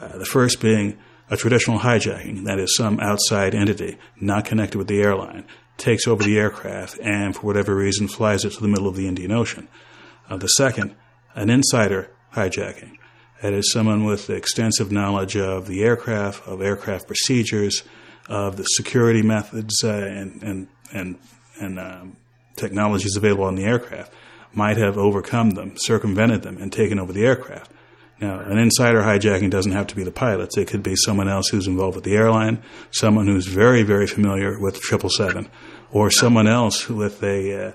Uh, 0.00 0.18
the 0.18 0.24
first 0.24 0.60
being 0.60 0.98
a 1.30 1.36
traditional 1.36 1.78
hijacking, 1.78 2.44
that 2.44 2.58
is, 2.58 2.76
some 2.76 2.98
outside 3.00 3.54
entity 3.54 3.96
not 4.20 4.44
connected 4.44 4.78
with 4.78 4.88
the 4.88 5.00
airline 5.00 5.46
takes 5.76 6.06
over 6.06 6.22
the 6.22 6.38
aircraft 6.38 6.98
and, 7.00 7.34
for 7.34 7.42
whatever 7.42 7.74
reason, 7.74 8.08
flies 8.08 8.44
it 8.44 8.52
to 8.52 8.60
the 8.60 8.68
middle 8.68 8.88
of 8.88 8.96
the 8.96 9.06
Indian 9.06 9.32
Ocean. 9.32 9.68
Uh, 10.28 10.36
the 10.36 10.48
second, 10.48 10.94
an 11.34 11.48
insider 11.48 12.10
hijacking. 12.34 12.96
That 13.42 13.54
is 13.54 13.72
someone 13.72 14.04
with 14.04 14.28
extensive 14.28 14.92
knowledge 14.92 15.36
of 15.36 15.66
the 15.66 15.82
aircraft, 15.82 16.46
of 16.46 16.60
aircraft 16.60 17.06
procedures, 17.06 17.82
of 18.28 18.56
the 18.56 18.64
security 18.64 19.22
methods 19.22 19.82
uh, 19.82 19.88
and 19.88 20.42
and 20.42 20.68
and, 20.92 21.18
and 21.60 21.78
um, 21.78 22.16
technologies 22.56 23.16
available 23.16 23.44
on 23.44 23.54
the 23.54 23.64
aircraft, 23.64 24.12
might 24.52 24.76
have 24.76 24.98
overcome 24.98 25.50
them, 25.50 25.74
circumvented 25.76 26.42
them, 26.42 26.58
and 26.58 26.72
taken 26.72 26.98
over 26.98 27.12
the 27.12 27.24
aircraft. 27.24 27.70
Now, 28.20 28.40
an 28.40 28.58
insider 28.58 29.00
hijacking 29.00 29.50
doesn't 29.50 29.72
have 29.72 29.86
to 29.88 29.96
be 29.96 30.04
the 30.04 30.12
pilots. 30.12 30.58
It 30.58 30.68
could 30.68 30.82
be 30.82 30.94
someone 30.94 31.28
else 31.28 31.48
who's 31.48 31.66
involved 31.66 31.96
with 31.96 32.04
the 32.04 32.16
airline, 32.16 32.62
someone 32.90 33.26
who's 33.26 33.46
very, 33.46 33.82
very 33.82 34.06
familiar 34.06 34.58
with 34.58 34.76
777, 34.76 35.50
or 35.90 36.10
someone 36.10 36.46
else 36.46 36.88
with 36.88 37.22
a 37.22 37.68
uh, 37.68 37.72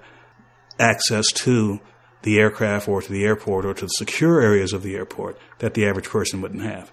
access 0.77 1.31
to 1.31 1.79
the 2.21 2.39
aircraft 2.39 2.87
or 2.87 3.01
to 3.01 3.11
the 3.11 3.23
airport 3.23 3.65
or 3.65 3.73
to 3.73 3.85
the 3.85 3.89
secure 3.89 4.41
areas 4.41 4.73
of 4.73 4.83
the 4.83 4.95
airport 4.95 5.37
that 5.59 5.73
the 5.73 5.87
average 5.87 6.09
person 6.09 6.41
wouldn't 6.41 6.63
have. 6.63 6.91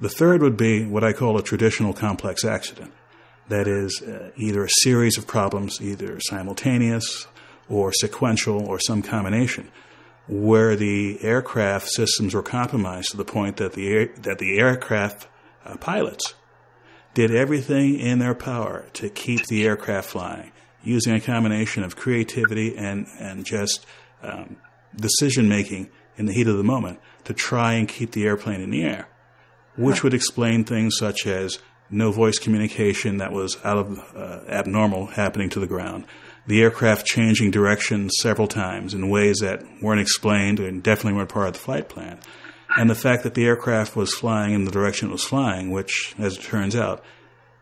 The 0.00 0.08
third 0.08 0.42
would 0.42 0.56
be 0.56 0.84
what 0.84 1.04
I 1.04 1.12
call 1.12 1.36
a 1.36 1.42
traditional 1.42 1.92
complex 1.92 2.44
accident. 2.44 2.92
That 3.48 3.66
is 3.66 4.02
uh, 4.02 4.30
either 4.36 4.64
a 4.64 4.70
series 4.82 5.18
of 5.18 5.26
problems, 5.26 5.80
either 5.80 6.18
simultaneous 6.20 7.26
or 7.68 7.92
sequential 7.92 8.66
or 8.66 8.78
some 8.78 9.02
combination, 9.02 9.70
where 10.26 10.76
the 10.76 11.22
aircraft 11.22 11.88
systems 11.88 12.34
were 12.34 12.42
compromised 12.42 13.10
to 13.10 13.16
the 13.16 13.24
point 13.24 13.56
that 13.56 13.72
the 13.72 13.88
air, 13.88 14.06
that 14.22 14.38
the 14.38 14.58
aircraft 14.58 15.26
uh, 15.64 15.76
pilots 15.76 16.34
did 17.14 17.34
everything 17.34 17.98
in 17.98 18.18
their 18.18 18.34
power 18.34 18.86
to 18.92 19.08
keep 19.08 19.46
the 19.46 19.64
aircraft 19.64 20.10
flying, 20.10 20.52
using 20.82 21.14
a 21.14 21.20
combination 21.20 21.82
of 21.82 21.96
creativity 21.96 22.76
and 22.76 23.06
and 23.18 23.44
just 23.44 23.86
um, 24.22 24.56
decision 24.94 25.48
making 25.48 25.90
in 26.16 26.26
the 26.26 26.32
heat 26.32 26.48
of 26.48 26.56
the 26.56 26.64
moment 26.64 27.00
to 27.24 27.32
try 27.32 27.74
and 27.74 27.88
keep 27.88 28.12
the 28.12 28.24
airplane 28.24 28.60
in 28.60 28.70
the 28.70 28.82
air, 28.82 29.08
which 29.76 30.02
would 30.02 30.14
explain 30.14 30.64
things 30.64 30.96
such 30.98 31.26
as 31.26 31.58
no 31.90 32.12
voice 32.12 32.38
communication 32.38 33.18
that 33.18 33.32
was 33.32 33.56
out 33.64 33.78
of 33.78 33.98
uh, 34.14 34.40
abnormal 34.48 35.06
happening 35.06 35.48
to 35.50 35.60
the 35.60 35.66
ground, 35.66 36.04
the 36.46 36.62
aircraft 36.62 37.06
changing 37.06 37.50
direction 37.50 38.10
several 38.10 38.48
times 38.48 38.94
in 38.94 39.10
ways 39.10 39.38
that 39.40 39.62
weren't 39.82 40.00
explained 40.00 40.60
and 40.60 40.82
definitely 40.82 41.16
weren't 41.16 41.28
part 41.28 41.48
of 41.48 41.52
the 41.54 41.58
flight 41.58 41.88
plan, 41.88 42.18
and 42.76 42.88
the 42.88 42.94
fact 42.94 43.22
that 43.22 43.34
the 43.34 43.46
aircraft 43.46 43.96
was 43.96 44.14
flying 44.14 44.54
in 44.54 44.64
the 44.64 44.70
direction 44.70 45.08
it 45.08 45.12
was 45.12 45.24
flying, 45.24 45.70
which, 45.70 46.14
as 46.18 46.36
it 46.36 46.42
turns 46.42 46.76
out, 46.76 47.02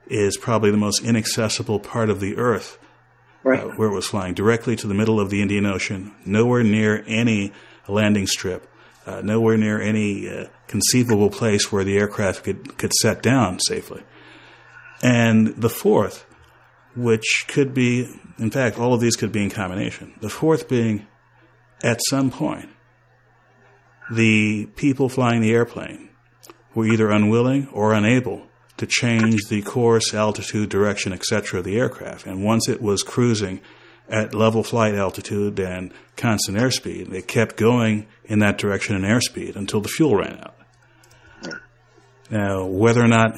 is 0.08 0.36
probably 0.36 0.70
the 0.70 0.76
most 0.76 1.02
inaccessible 1.02 1.80
part 1.80 2.10
of 2.10 2.20
the 2.20 2.36
Earth 2.36 2.78
right. 3.42 3.64
uh, 3.64 3.68
where 3.70 3.88
it 3.88 3.94
was 3.94 4.06
flying 4.06 4.34
directly 4.34 4.76
to 4.76 4.86
the 4.86 4.94
middle 4.94 5.20
of 5.20 5.30
the 5.30 5.42
Indian 5.42 5.66
Ocean, 5.66 6.14
nowhere 6.24 6.62
near 6.62 7.04
any 7.06 7.52
landing 7.88 8.26
strip, 8.26 8.68
uh, 9.06 9.20
nowhere 9.22 9.56
near 9.56 9.80
any 9.80 10.28
uh, 10.28 10.46
conceivable 10.66 11.30
place 11.30 11.70
where 11.70 11.84
the 11.84 11.96
aircraft 11.96 12.44
could, 12.44 12.76
could 12.76 12.92
set 12.92 13.22
down 13.22 13.58
safely. 13.60 14.02
And 15.02 15.48
the 15.48 15.68
fourth, 15.68 16.24
which 16.94 17.44
could 17.48 17.74
be, 17.74 18.08
in 18.38 18.50
fact, 18.50 18.78
all 18.78 18.94
of 18.94 19.00
these 19.00 19.16
could 19.16 19.32
be 19.32 19.42
in 19.42 19.50
combination. 19.50 20.14
The 20.20 20.30
fourth 20.30 20.68
being, 20.68 21.06
at 21.82 22.00
some 22.08 22.30
point, 22.30 22.68
the 24.10 24.66
people 24.76 25.08
flying 25.08 25.40
the 25.40 25.52
airplane 25.52 26.10
were 26.74 26.86
either 26.86 27.10
unwilling 27.10 27.68
or 27.72 27.92
unable 27.92 28.46
to 28.76 28.86
change 28.86 29.48
the 29.48 29.62
course, 29.62 30.14
altitude, 30.14 30.68
direction, 30.68 31.12
etc. 31.12 31.60
of 31.60 31.64
the 31.64 31.78
aircraft. 31.78 32.26
And 32.26 32.44
once 32.44 32.68
it 32.68 32.82
was 32.82 33.02
cruising 33.02 33.60
at 34.08 34.34
level 34.34 34.62
flight 34.62 34.94
altitude 34.94 35.58
and 35.58 35.92
constant 36.16 36.58
airspeed, 36.58 37.12
it 37.12 37.26
kept 37.26 37.56
going 37.56 38.06
in 38.24 38.38
that 38.40 38.58
direction 38.58 38.94
and 38.94 39.04
airspeed 39.04 39.56
until 39.56 39.80
the 39.80 39.88
fuel 39.88 40.16
ran 40.16 40.38
out. 40.38 40.54
Now, 42.30 42.66
whether 42.66 43.02
or 43.02 43.08
not 43.08 43.34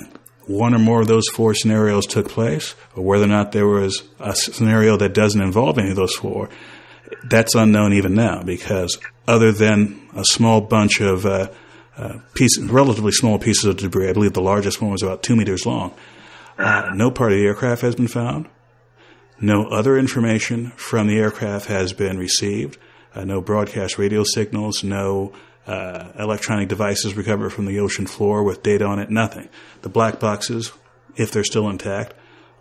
one 0.49 0.75
or 0.75 0.79
more 0.79 1.03
of 1.03 1.07
those 1.07 1.29
four 1.29 1.55
scenarios 1.55 2.07
took 2.07 2.29
place, 2.29 2.75
or 2.97 3.05
whether 3.05 3.25
or 3.25 3.29
not 3.29 3.53
there 3.53 3.67
was 3.67 4.03
a 4.19 4.35
scenario 4.35 4.97
that 4.97 5.15
doesn't 5.15 5.41
involve 5.41 5.79
any 5.79 5.91
of 5.91 5.97
those 5.97 6.15
four, 6.15 6.49
that's 7.25 7.55
unknown 7.55 7.93
even 7.93 8.15
now 8.15 8.43
because 8.43 8.99
other 9.27 9.53
than 9.53 10.09
a 10.15 10.25
small 10.25 10.61
bunch 10.61 11.01
of 11.01 11.27
uh, 11.27 11.49
uh, 11.97 12.19
piece, 12.35 12.59
relatively 12.59 13.13
small 13.13 13.39
pieces 13.39 13.65
of 13.65 13.77
debris. 13.77 14.09
I 14.09 14.13
believe 14.13 14.33
the 14.33 14.41
largest 14.41 14.81
one 14.81 14.93
was 14.93 15.03
about 15.03 15.23
two 15.23 15.37
meters 15.37 15.67
long. 15.67 15.95
Uh, 16.57 16.93
no 16.95 17.11
part 17.11 17.33
of 17.33 17.39
the 17.39 17.45
aircraft 17.45 17.83
has 17.83 17.95
been 17.97 18.09
found. 18.09 18.49
No 19.41 19.67
other 19.67 19.99
information 19.99 20.71
from 20.77 21.07
the 21.07 21.19
aircraft 21.19 21.67
has 21.67 21.93
been 21.93 22.19
received. 22.19 22.79
Uh, 23.15 23.25
no 23.25 23.41
broadcast 23.41 23.99
radio 23.99 24.25
signals. 24.25 24.83
No 24.83 25.33
uh, 25.69 26.13
electronic 26.19 26.69
devices 26.69 27.15
recovered 27.15 27.51
from 27.51 27.67
the 27.67 27.79
ocean 27.79 28.07
floor 28.07 28.43
with 28.43 28.63
data 28.63 28.85
on 28.85 28.99
it. 28.99 29.11
Nothing. 29.11 29.49
The 29.83 29.89
black 29.89 30.19
boxes, 30.19 30.73
if 31.17 31.31
they're 31.31 31.45
still 31.45 31.69
intact, 31.69 32.15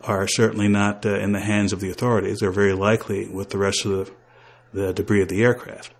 are 0.03 0.27
certainly 0.27 0.67
not 0.67 1.05
uh, 1.05 1.15
in 1.15 1.31
the 1.31 1.39
hands 1.39 1.73
of 1.73 1.79
the 1.79 1.89
authorities. 1.89 2.39
They're 2.39 2.51
very 2.51 2.73
likely 2.73 3.27
with 3.27 3.49
the 3.49 3.57
rest 3.57 3.85
of 3.85 3.91
the, 3.91 4.13
the 4.73 4.93
debris 4.93 5.21
of 5.21 5.29
the 5.29 5.43
aircraft. 5.43 5.93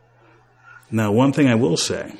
Now, 0.92 1.12
one 1.12 1.34
thing 1.34 1.48
I 1.48 1.56
will 1.56 1.78
say 1.78 2.14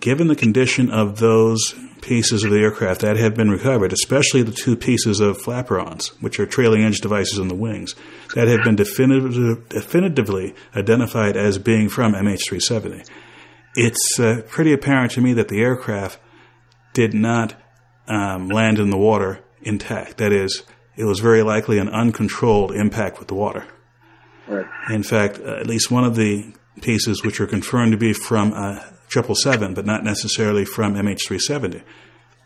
given 0.00 0.28
the 0.28 0.36
condition 0.36 0.90
of 0.90 1.18
those 1.18 1.74
pieces 2.00 2.44
of 2.44 2.50
the 2.50 2.58
aircraft 2.58 3.02
that 3.02 3.16
have 3.16 3.34
been 3.34 3.50
recovered, 3.50 3.92
especially 3.92 4.42
the 4.42 4.52
two 4.52 4.76
pieces 4.76 5.20
of 5.20 5.38
flaperons, 5.38 6.08
which 6.22 6.40
are 6.40 6.46
trailing 6.46 6.82
edge 6.82 7.00
devices 7.00 7.38
on 7.38 7.48
the 7.48 7.54
wings, 7.54 7.94
that 8.34 8.48
have 8.48 8.64
been 8.64 8.76
definitive, 8.76 9.68
definitively 9.68 10.54
identified 10.74 11.36
as 11.36 11.58
being 11.58 11.88
from 11.88 12.14
MH370, 12.14 13.06
it's 13.74 14.18
uh, 14.18 14.42
pretty 14.48 14.72
apparent 14.72 15.12
to 15.12 15.20
me 15.20 15.32
that 15.34 15.48
the 15.48 15.60
aircraft 15.60 16.18
did 16.92 17.14
not 17.14 17.54
um, 18.08 18.48
land 18.48 18.78
in 18.78 18.90
the 18.90 18.96
water 18.96 19.40
intact. 19.62 20.18
That 20.18 20.32
is, 20.32 20.64
it 20.96 21.04
was 21.04 21.20
very 21.20 21.42
likely 21.42 21.78
an 21.78 21.88
uncontrolled 21.88 22.72
impact 22.72 23.18
with 23.18 23.28
the 23.28 23.34
water. 23.34 23.66
Right. 24.48 24.66
In 24.90 25.02
fact, 25.02 25.38
uh, 25.38 25.56
at 25.56 25.66
least 25.66 25.90
one 25.90 26.04
of 26.04 26.16
the 26.16 26.52
pieces, 26.82 27.22
which 27.24 27.40
are 27.40 27.46
confirmed 27.46 27.92
to 27.92 27.98
be 27.98 28.12
from 28.12 28.52
a 28.52 28.80
777, 29.10 29.74
but 29.74 29.86
not 29.86 30.04
necessarily 30.04 30.64
from 30.64 30.94
MH370, 30.94 31.82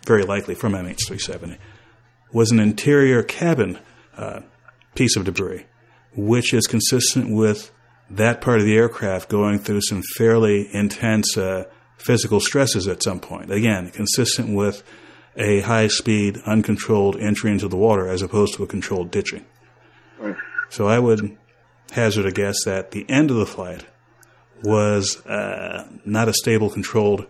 very 0.07 0.23
likely 0.23 0.55
from 0.55 0.73
MH370, 0.73 1.59
was 2.33 2.51
an 2.51 2.61
interior 2.61 3.23
cabin 3.23 3.79
uh, 4.17 4.41
piece 4.95 5.17
of 5.17 5.25
debris, 5.25 5.65
which 6.15 6.53
is 6.53 6.67
consistent 6.67 7.35
with 7.35 7.71
that 8.11 8.41
part 8.41 8.61
of 8.61 8.65
the 8.65 8.77
aircraft 8.77 9.29
going 9.29 9.59
through 9.59 9.81
some 9.83 10.03
fairly 10.17 10.69
intense 10.75 11.37
uh, 11.37 11.65
physical 11.97 12.41
stresses 12.41 12.87
at 12.87 13.03
some 13.03 13.21
point. 13.21 13.51
Again, 13.51 13.91
consistent 13.91 14.55
with 14.55 14.83
a 15.37 15.61
high 15.61 15.89
speed, 15.89 16.39
uncontrolled 16.47 17.17
entry 17.17 17.51
into 17.51 17.69
the 17.69 17.77
water 17.77 18.09
as 18.09 18.23
opposed 18.23 18.55
to 18.55 18.63
a 18.63 18.67
controlled 18.67 19.11
ditching. 19.11 19.45
Right. 20.19 20.37
So 20.69 20.87
I 20.87 20.99
would 20.99 21.37
hazard 21.91 22.27
a 22.27 22.33
guess 22.33 22.65
that 22.65 22.91
the 22.91 23.09
end 23.09 23.31
of 23.31 23.37
the 23.37 23.47
flight 23.47 23.87
was 24.63 25.25
uh, 25.27 25.89
not 26.05 26.29
a 26.29 26.33
stable, 26.33 26.71
controlled 26.71 27.27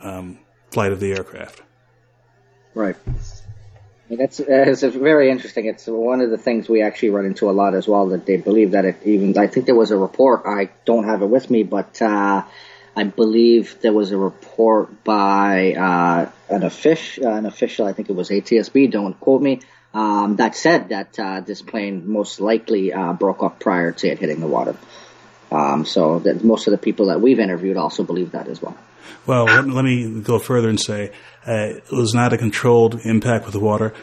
um, 0.00 0.38
flight 0.70 0.92
of 0.92 1.00
the 1.00 1.12
aircraft. 1.12 1.62
Right. 2.74 2.96
That's 4.10 4.40
it's 4.40 4.82
very 4.82 5.30
interesting. 5.30 5.66
It's 5.66 5.86
one 5.86 6.22
of 6.22 6.30
the 6.30 6.38
things 6.38 6.68
we 6.68 6.80
actually 6.80 7.10
run 7.10 7.26
into 7.26 7.50
a 7.50 7.52
lot 7.52 7.74
as 7.74 7.86
well. 7.86 8.08
That 8.08 8.24
they 8.24 8.38
believe 8.38 8.70
that 8.70 8.86
it 8.86 8.96
even. 9.04 9.36
I 9.36 9.48
think 9.48 9.66
there 9.66 9.74
was 9.74 9.90
a 9.90 9.98
report. 9.98 10.42
I 10.46 10.70
don't 10.86 11.04
have 11.04 11.20
it 11.20 11.26
with 11.26 11.50
me, 11.50 11.62
but 11.62 12.00
uh, 12.00 12.42
I 12.96 13.04
believe 13.04 13.80
there 13.82 13.92
was 13.92 14.10
a 14.10 14.16
report 14.16 15.04
by 15.04 15.74
uh, 15.74 16.30
an 16.48 16.62
official. 16.62 17.26
Uh, 17.26 17.34
an 17.34 17.44
official. 17.44 17.86
I 17.86 17.92
think 17.92 18.08
it 18.08 18.16
was 18.16 18.30
ATSB. 18.30 18.90
Don't 18.90 19.18
quote 19.20 19.42
me. 19.42 19.60
Um, 19.92 20.36
that 20.36 20.56
said 20.56 20.88
that 20.88 21.18
uh, 21.18 21.40
this 21.40 21.60
plane 21.60 22.10
most 22.10 22.40
likely 22.40 22.92
uh, 22.92 23.12
broke 23.12 23.42
up 23.42 23.60
prior 23.60 23.92
to 23.92 24.08
it 24.08 24.18
hitting 24.18 24.40
the 24.40 24.46
water. 24.46 24.76
Um, 25.50 25.84
so 25.84 26.18
that 26.20 26.44
most 26.44 26.66
of 26.66 26.72
the 26.72 26.78
people 26.78 27.06
that 27.06 27.20
we've 27.20 27.40
interviewed 27.40 27.76
also 27.76 28.04
believe 28.04 28.32
that 28.32 28.48
as 28.48 28.60
well. 28.60 28.76
Well, 29.26 29.44
let, 29.44 29.66
let 29.66 29.84
me 29.84 30.20
go 30.20 30.38
further 30.38 30.68
and 30.68 30.80
say 30.80 31.12
uh, 31.46 31.76
it 31.76 31.92
was 31.92 32.14
not 32.14 32.32
a 32.32 32.38
controlled 32.38 33.00
impact 33.04 33.44
with 33.44 33.52
the 33.52 33.60
water. 33.60 33.94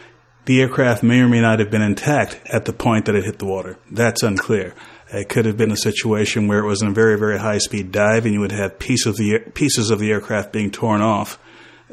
The 0.45 0.61
aircraft 0.61 1.01
may 1.01 1.21
or 1.21 1.27
may 1.27 1.41
not 1.41 1.59
have 1.59 1.71
been 1.71 1.81
intact 1.81 2.39
at 2.45 2.65
the 2.65 2.73
point 2.73 3.05
that 3.05 3.15
it 3.15 3.25
hit 3.25 3.39
the 3.39 3.45
water. 3.45 3.77
That's 3.89 4.21
unclear. 4.21 4.75
It 5.11 5.29
could 5.29 5.45
have 5.45 5.57
been 5.57 5.71
a 5.71 5.77
situation 5.77 6.47
where 6.47 6.59
it 6.59 6.67
was 6.67 6.81
in 6.81 6.89
a 6.89 6.93
very, 6.93 7.17
very 7.17 7.39
high 7.39 7.57
speed 7.57 7.91
dive 7.91 8.25
and 8.25 8.33
you 8.33 8.39
would 8.39 8.51
have 8.51 8.79
piece 8.79 9.05
of 9.05 9.17
the, 9.17 9.39
pieces 9.53 9.89
of 9.89 9.99
the 9.99 10.11
aircraft 10.11 10.51
being 10.51 10.71
torn 10.71 11.01
off 11.01 11.39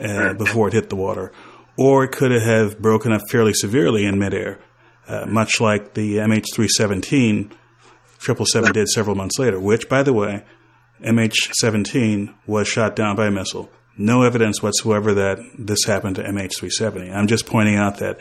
uh, 0.01 0.35
before 0.35 0.69
it 0.69 0.75
hit 0.75 0.91
the 0.91 0.97
water. 0.97 1.33
Or 1.79 2.05
it 2.05 2.13
could 2.13 2.31
have 2.31 2.81
broken 2.81 3.13
up 3.13 3.23
fairly 3.31 3.55
severely 3.55 4.05
in 4.05 4.19
midair, 4.19 4.59
uh, 5.09 5.27
much 5.27 5.61
like 5.61 5.95
the 5.95 6.17
MH317 6.17 7.53
777 8.23 8.73
did 8.73 8.89
several 8.89 9.17
months 9.17 9.39
later, 9.39 9.59
which, 9.59 9.89
by 9.89 10.03
the 10.03 10.13
way, 10.13 10.45
MH17 11.03 12.35
was 12.47 12.69
shot 12.69 12.97
down 12.97 13.17
by 13.17 13.27
a 13.27 13.31
missile. 13.31 13.71
No 13.97 14.23
evidence 14.23 14.63
whatsoever 14.63 15.15
that 15.15 15.39
this 15.59 15.85
happened 15.85 16.17
to 16.17 16.23
MH370. 16.23 17.15
I'm 17.15 17.27
just 17.27 17.47
pointing 17.47 17.77
out 17.77 17.99
that 17.99 18.19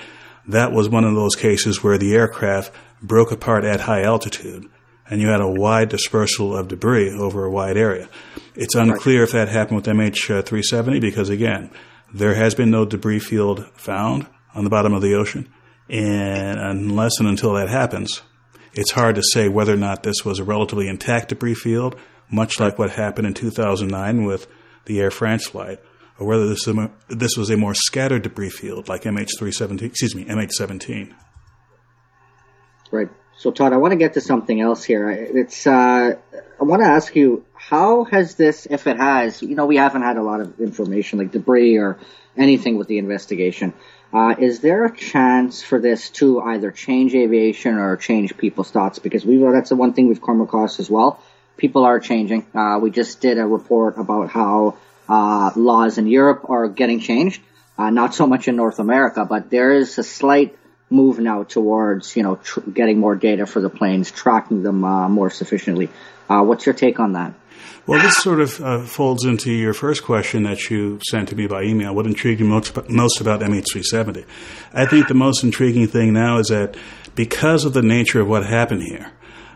that 0.47 0.71
was 0.71 0.89
one 0.89 1.03
of 1.03 1.15
those 1.15 1.35
cases 1.35 1.83
where 1.83 1.97
the 1.97 2.13
aircraft 2.13 2.73
broke 3.01 3.31
apart 3.31 3.63
at 3.63 3.81
high 3.81 4.01
altitude 4.01 4.69
and 5.11 5.21
you 5.21 5.27
had 5.27 5.41
a 5.41 5.47
wide 5.47 5.89
dispersal 5.89 6.55
of 6.55 6.69
debris 6.69 7.11
over 7.11 7.43
a 7.43 7.51
wide 7.51 7.77
area. 7.77 8.09
It's 8.55 8.75
unclear 8.75 9.23
if 9.23 9.33
that 9.33 9.49
happened 9.49 9.75
with 9.75 9.85
MH370 9.85 11.01
because, 11.01 11.29
again, 11.29 11.69
there 12.13 12.33
has 12.33 12.55
been 12.55 12.71
no 12.71 12.85
debris 12.85 13.19
field 13.19 13.67
found 13.75 14.25
on 14.55 14.63
the 14.63 14.69
bottom 14.69 14.93
of 14.93 15.01
the 15.01 15.15
ocean. 15.15 15.51
And 15.89 16.59
unless 16.59 17.19
and 17.19 17.27
until 17.27 17.53
that 17.55 17.67
happens, 17.67 18.21
it's 18.73 18.91
hard 18.91 19.15
to 19.15 19.23
say 19.23 19.49
whether 19.49 19.73
or 19.73 19.77
not 19.77 20.03
this 20.03 20.23
was 20.23 20.39
a 20.39 20.45
relatively 20.45 20.87
intact 20.87 21.29
debris 21.29 21.55
field, 21.55 21.97
much 22.31 22.59
like 22.59 22.79
what 22.79 22.91
happened 22.91 23.27
in 23.27 23.33
2009 23.33 24.23
with 24.23 24.47
the 24.85 24.99
Air 24.99 25.11
France 25.11 25.47
flight, 25.47 25.79
or 26.17 26.27
whether 26.27 26.47
this, 26.47 26.67
this 27.09 27.37
was 27.37 27.49
a 27.49 27.57
more 27.57 27.73
scattered 27.73 28.23
debris 28.23 28.49
field 28.49 28.87
like 28.87 29.03
MH317, 29.03 29.81
excuse 29.83 30.15
me, 30.15 30.25
MH17. 30.25 31.13
Right. 32.91 33.09
So, 33.37 33.51
Todd, 33.51 33.73
I 33.73 33.77
want 33.77 33.91
to 33.91 33.97
get 33.97 34.13
to 34.13 34.21
something 34.21 34.59
else 34.59 34.83
here. 34.83 35.09
It's 35.09 35.65
uh, 35.65 36.15
I 36.61 36.63
want 36.63 36.83
to 36.83 36.87
ask 36.87 37.15
you, 37.15 37.43
how 37.55 38.03
has 38.03 38.35
this, 38.35 38.67
if 38.69 38.85
it 38.85 38.97
has, 38.97 39.41
you 39.41 39.55
know, 39.55 39.65
we 39.65 39.77
haven't 39.77 40.03
had 40.03 40.17
a 40.17 40.21
lot 40.21 40.41
of 40.41 40.59
information 40.59 41.17
like 41.17 41.31
debris 41.31 41.77
or 41.77 41.97
anything 42.37 42.77
with 42.77 42.87
the 42.87 42.99
investigation. 42.99 43.73
Uh, 44.13 44.35
is 44.37 44.59
there 44.59 44.85
a 44.85 44.95
chance 44.95 45.63
for 45.63 45.79
this 45.79 46.09
to 46.11 46.41
either 46.41 46.69
change 46.69 47.15
aviation 47.15 47.75
or 47.75 47.95
change 47.97 48.37
people's 48.37 48.69
thoughts? 48.69 48.99
Because 48.99 49.25
we 49.25 49.37
that's 49.37 49.69
the 49.69 49.75
one 49.75 49.93
thing 49.93 50.07
we've 50.07 50.21
come 50.21 50.41
across 50.41 50.79
as 50.79 50.89
well. 50.89 51.19
People 51.61 51.85
are 51.85 51.99
changing. 51.99 52.47
Uh, 52.55 52.79
we 52.81 52.89
just 52.89 53.21
did 53.21 53.37
a 53.37 53.45
report 53.45 53.99
about 53.99 54.31
how 54.31 54.77
uh, 55.07 55.51
laws 55.55 55.99
in 55.99 56.07
Europe 56.07 56.49
are 56.49 56.67
getting 56.67 56.99
changed. 56.99 57.39
Uh, 57.77 57.91
not 57.91 58.15
so 58.15 58.25
much 58.25 58.47
in 58.47 58.55
North 58.55 58.79
America, 58.79 59.25
but 59.25 59.51
there 59.51 59.71
is 59.71 59.99
a 59.99 60.03
slight 60.03 60.57
move 60.89 61.19
now 61.19 61.43
towards 61.43 62.15
you 62.15 62.23
know 62.23 62.37
tr- 62.37 62.61
getting 62.61 62.97
more 62.97 63.15
data 63.15 63.45
for 63.45 63.61
the 63.61 63.69
planes, 63.69 64.09
tracking 64.09 64.63
them 64.63 64.83
uh, 64.83 65.07
more 65.07 65.29
sufficiently. 65.29 65.87
Uh, 66.27 66.41
what's 66.41 66.65
your 66.65 66.73
take 66.73 66.99
on 66.99 67.13
that? 67.13 67.31
Well, 67.85 68.01
this 68.01 68.17
sort 68.17 68.41
of 68.41 68.59
uh, 68.59 68.83
folds 68.83 69.23
into 69.23 69.51
your 69.51 69.75
first 69.75 70.03
question 70.03 70.41
that 70.43 70.71
you 70.71 70.99
sent 71.09 71.29
to 71.29 71.35
me 71.35 71.45
by 71.45 71.61
email. 71.61 71.93
What 71.93 72.07
intrigued 72.07 72.39
you 72.39 72.47
most, 72.47 72.89
most 72.89 73.21
about 73.21 73.41
MH370? 73.41 74.25
I 74.73 74.87
think 74.87 75.07
the 75.07 75.13
most 75.13 75.43
intriguing 75.43 75.87
thing 75.87 76.13
now 76.13 76.39
is 76.39 76.47
that 76.47 76.75
because 77.13 77.65
of 77.65 77.73
the 77.73 77.83
nature 77.83 78.19
of 78.19 78.27
what 78.27 78.45
happened 78.45 78.81
here, 78.81 79.11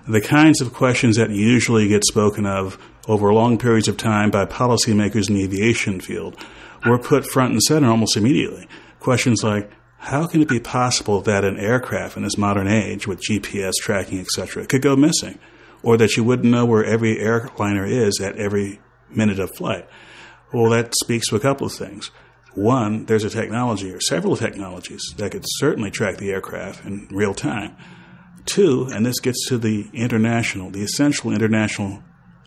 the 0.08 0.22
kinds 0.22 0.62
of 0.62 0.74
questions 0.74 1.18
that 1.18 1.30
usually 1.30 1.88
get 1.88 2.06
spoken 2.06 2.46
of 2.46 2.78
over 3.08 3.34
long 3.34 3.58
periods 3.58 3.88
of 3.88 3.98
time 3.98 4.32
by 4.32 4.46
policymakers 4.46 5.30
in 5.30 5.36
the 5.36 5.44
aviation 5.44 6.00
field 6.00 6.38
were 6.86 7.00
put 7.00 7.26
front 7.26 7.52
and 7.52 7.62
center 7.64 7.90
almost 7.90 8.18
immediately. 8.18 8.68
Questions 9.00 9.44
like, 9.44 9.72
how 9.98 10.28
can 10.28 10.42
it 10.42 10.50
be 10.50 10.60
possible 10.60 11.22
that 11.22 11.44
an 11.44 11.58
aircraft 11.58 12.18
in 12.18 12.24
this 12.24 12.38
modern 12.38 12.68
age 12.68 13.08
with 13.08 13.22
GPS 13.22 13.74
tracking, 13.82 14.20
etc., 14.20 14.66
could 14.66 14.82
go 14.82 14.96
missing? 14.96 15.40
or 15.86 15.98
that 15.98 16.18
you 16.18 16.24
wouldn't 16.24 16.52
know 16.52 16.66
where 16.66 16.84
every 16.84 17.20
airliner 17.20 17.86
is 17.86 18.20
at 18.20 18.36
every 18.38 18.80
minute 19.08 19.40
of 19.40 19.56
flight. 19.56 19.88
Well, 20.52 20.72
that 20.72 20.96
speaks 20.96 21.30
to 21.30 21.36
a 21.36 21.40
couple 21.40 21.68
of 21.68 21.74
things. 21.74 22.10
One, 22.56 23.06
there's 23.06 23.24
a 23.24 23.30
technology 23.30 23.92
or 23.92 24.02
several 24.02 24.36
technologies 24.36 25.14
that 25.18 25.32
could 25.32 25.46
certainly 25.46 25.92
track 25.92 26.18
the 26.18 26.32
aircraft 26.32 26.86
in 26.86 27.08
real 27.12 27.36
time. 27.36 27.78
Two, 28.45 28.88
and 28.91 29.05
this 29.05 29.19
gets 29.19 29.47
to 29.49 29.58
the 29.58 29.89
international, 29.93 30.69
the 30.69 30.84
essential 30.84 31.31
international 31.31 32.03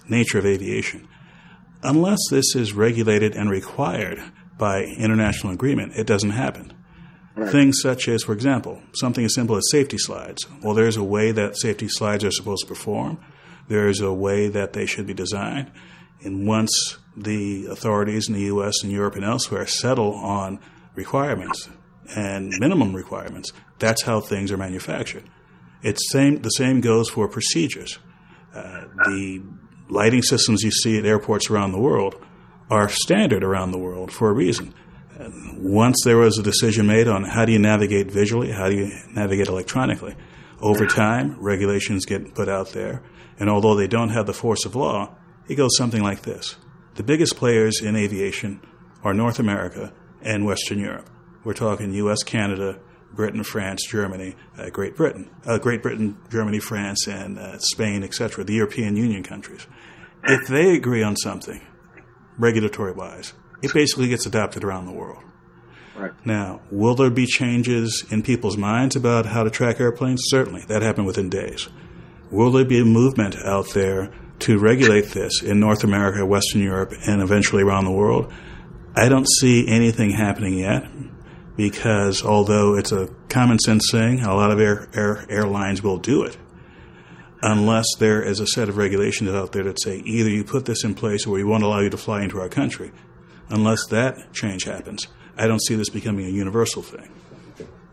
nature 0.09 0.39
of 0.39 0.47
aviation. 0.47 1.09
Unless 1.83 2.19
this 2.31 2.55
is 2.55 2.73
regulated 2.73 3.35
and 3.35 3.51
required 3.51 4.23
by 4.57 4.83
international 4.83 5.53
agreement, 5.53 5.93
it 5.97 6.07
doesn't 6.07 6.31
happen. 6.31 6.73
Right. 7.35 7.51
Things 7.51 7.79
such 7.81 8.09
as, 8.09 8.25
for 8.25 8.33
example, 8.33 8.83
something 8.95 9.25
as 9.25 9.35
simple 9.35 9.57
as 9.57 9.71
safety 9.71 9.99
slides. 9.99 10.47
Well, 10.63 10.75
there's 10.75 10.97
a 10.97 11.05
way 11.05 11.31
that 11.31 11.57
safety 11.57 11.89
slides 11.89 12.25
are 12.25 12.33
supposed 12.33 12.63
to 12.63 12.69
perform. 12.69 13.21
There's 13.69 14.01
a 14.01 14.13
way 14.13 14.49
that 14.49 14.73
they 14.73 14.87
should 14.87 15.07
be 15.07 15.15
designed. 15.15 15.71
And 16.23 16.49
once 16.49 16.99
the 17.17 17.67
authorities 17.67 18.29
in 18.29 18.35
the 18.35 18.43
U.S. 18.43 18.83
and 18.83 18.91
Europe 18.91 19.15
and 19.15 19.25
elsewhere 19.25 19.67
settle 19.67 20.15
on 20.15 20.59
requirements 20.97 21.69
and 22.17 22.53
minimum 22.59 22.97
requirements, 22.97 23.53
that's 23.79 24.03
how 24.03 24.21
things 24.21 24.51
are 24.51 24.57
manufactured. 24.57 25.25
It's 25.83 26.11
same. 26.11 26.43
The 26.43 26.51
same 26.51 26.81
goes 26.81 27.09
for 27.09 27.29
procedures. 27.29 27.99
Uh, 28.55 28.87
the 29.05 29.43
lighting 29.89 30.23
systems 30.23 30.63
you 30.63 30.71
see 30.71 30.99
at 30.99 31.05
airports 31.05 31.51
around 31.51 31.73
the 31.73 31.81
world 31.81 32.17
are 32.71 32.89
standard 32.89 33.45
around 33.45 33.71
the 33.71 33.79
world 33.79 34.13
for 34.13 34.29
a 34.29 34.33
reason 34.33 34.75
once 35.59 35.97
there 36.05 36.17
was 36.17 36.39
a 36.39 36.43
decision 36.43 36.87
made 36.87 37.09
on 37.09 37.25
how 37.25 37.45
do 37.45 37.53
you 37.53 37.59
navigate 37.59 38.11
visually, 38.11 38.53
how 38.53 38.69
do 38.69 38.77
you 38.77 38.93
navigate 39.13 39.49
electronically, 39.49 40.15
over 40.61 40.87
time, 40.87 41.37
regulations 41.41 42.05
get 42.05 42.35
put 42.35 42.49
out 42.49 42.71
there. 42.71 43.03
And 43.39 43.49
although 43.49 43.75
they 43.75 43.87
don't 43.87 44.11
have 44.11 44.27
the 44.27 44.35
force 44.35 44.65
of 44.65 44.75
law, 44.75 45.15
it 45.49 45.55
goes 45.55 45.77
something 45.77 46.03
like 46.03 46.23
this. 46.23 46.57
The 46.95 47.03
biggest 47.03 47.37
players 47.37 47.81
in 47.81 47.97
aviation 47.97 48.61
are 49.05 49.15
North 49.15 49.39
America 49.39 49.93
and 50.21 50.45
Western 50.45 50.79
Europe. 50.81 51.09
We're 51.45 51.55
talking 51.55 51.93
US, 51.93 52.23
Canada, 52.23 52.81
Britain, 53.19 53.43
France, 53.43 53.85
Germany, 53.85 54.37
uh, 54.57 54.71
Great 54.71 54.95
Britain, 54.95 55.29
uh, 55.45 55.59
Great 55.59 55.83
Britain, 55.83 56.17
Germany, 56.31 56.61
France, 56.61 57.09
and 57.09 57.37
uh, 57.37 57.59
Spain, 57.59 58.05
etc., 58.05 58.45
the 58.45 58.55
European 58.55 58.95
Union 58.95 59.25
countries. 59.25 59.67
If 60.23 60.47
they 60.47 60.77
agree 60.77 61.03
on 61.03 61.17
something, 61.17 61.61
regulatory 62.39 62.93
wise, 62.93 63.33
it 63.61 63.75
basically 63.75 64.07
gets 64.07 64.25
adopted 64.25 64.63
around 64.63 64.87
the 64.87 64.93
world. 64.93 65.25
Right. 65.97 66.13
Now, 66.25 66.61
will 66.71 66.95
there 66.95 67.11
be 67.11 67.27
changes 67.27 68.07
in 68.09 68.23
people's 68.23 68.57
minds 68.57 68.95
about 68.95 69.27
how 69.27 69.43
to 69.43 69.51
track 69.51 69.81
airplanes? 69.81 70.23
Certainly. 70.27 70.67
That 70.69 70.83
happened 70.83 71.09
within 71.09 71.29
days. 71.29 71.69
Will 72.31 72.53
there 72.53 72.65
be 72.65 72.79
a 72.79 72.85
movement 72.85 73.35
out 73.45 73.71
there 73.75 74.13
to 74.41 74.61
regulate 74.61 75.07
this 75.07 75.43
in 75.43 75.59
North 75.59 75.83
America, 75.83 76.25
Western 76.25 76.63
Europe, 76.63 76.93
and 77.05 77.21
eventually 77.21 77.65
around 77.65 77.85
the 77.85 77.91
world? 77.91 78.33
I 78.95 79.09
don't 79.09 79.27
see 79.41 79.67
anything 79.67 80.11
happening 80.11 80.57
yet 80.57 80.85
because 81.59 82.25
although 82.25 82.77
it's 82.77 82.93
a 82.93 83.09
common 83.29 83.59
sense 83.59 83.91
thing, 83.91 84.21
a 84.21 84.33
lot 84.33 84.53
of 84.53 84.61
air, 84.61 84.89
air, 84.95 85.27
airlines 85.29 85.83
will 85.83 85.99
do 85.99 86.23
it 86.23 86.39
unless 87.43 87.85
there 87.99 88.23
is 88.23 88.39
a 88.39 88.47
set 88.47 88.69
of 88.69 88.77
regulations 88.77 89.31
out 89.31 89.51
there 89.51 89.65
that 89.65 89.81
say 89.83 89.99
either 89.99 90.31
you 90.31 90.45
put 90.45 90.65
this 90.65 90.85
in 90.85 90.95
place 90.95 91.27
or 91.27 91.31
we 91.31 91.43
won't 91.43 91.65
allow 91.65 91.81
you 91.81 91.91
to 91.91 91.97
fly 91.97 92.23
into 92.23 92.41
our 92.41 92.49
country 92.49 92.93
unless 93.51 93.87
that 93.89 94.33
change 94.33 94.65
happens, 94.65 95.09
I 95.37 95.49
don't 95.49 95.61
see 95.61 95.75
this 95.75 95.91
becoming 95.91 96.27
a 96.27 96.31
universal 96.31 96.81
thing. 96.81 97.11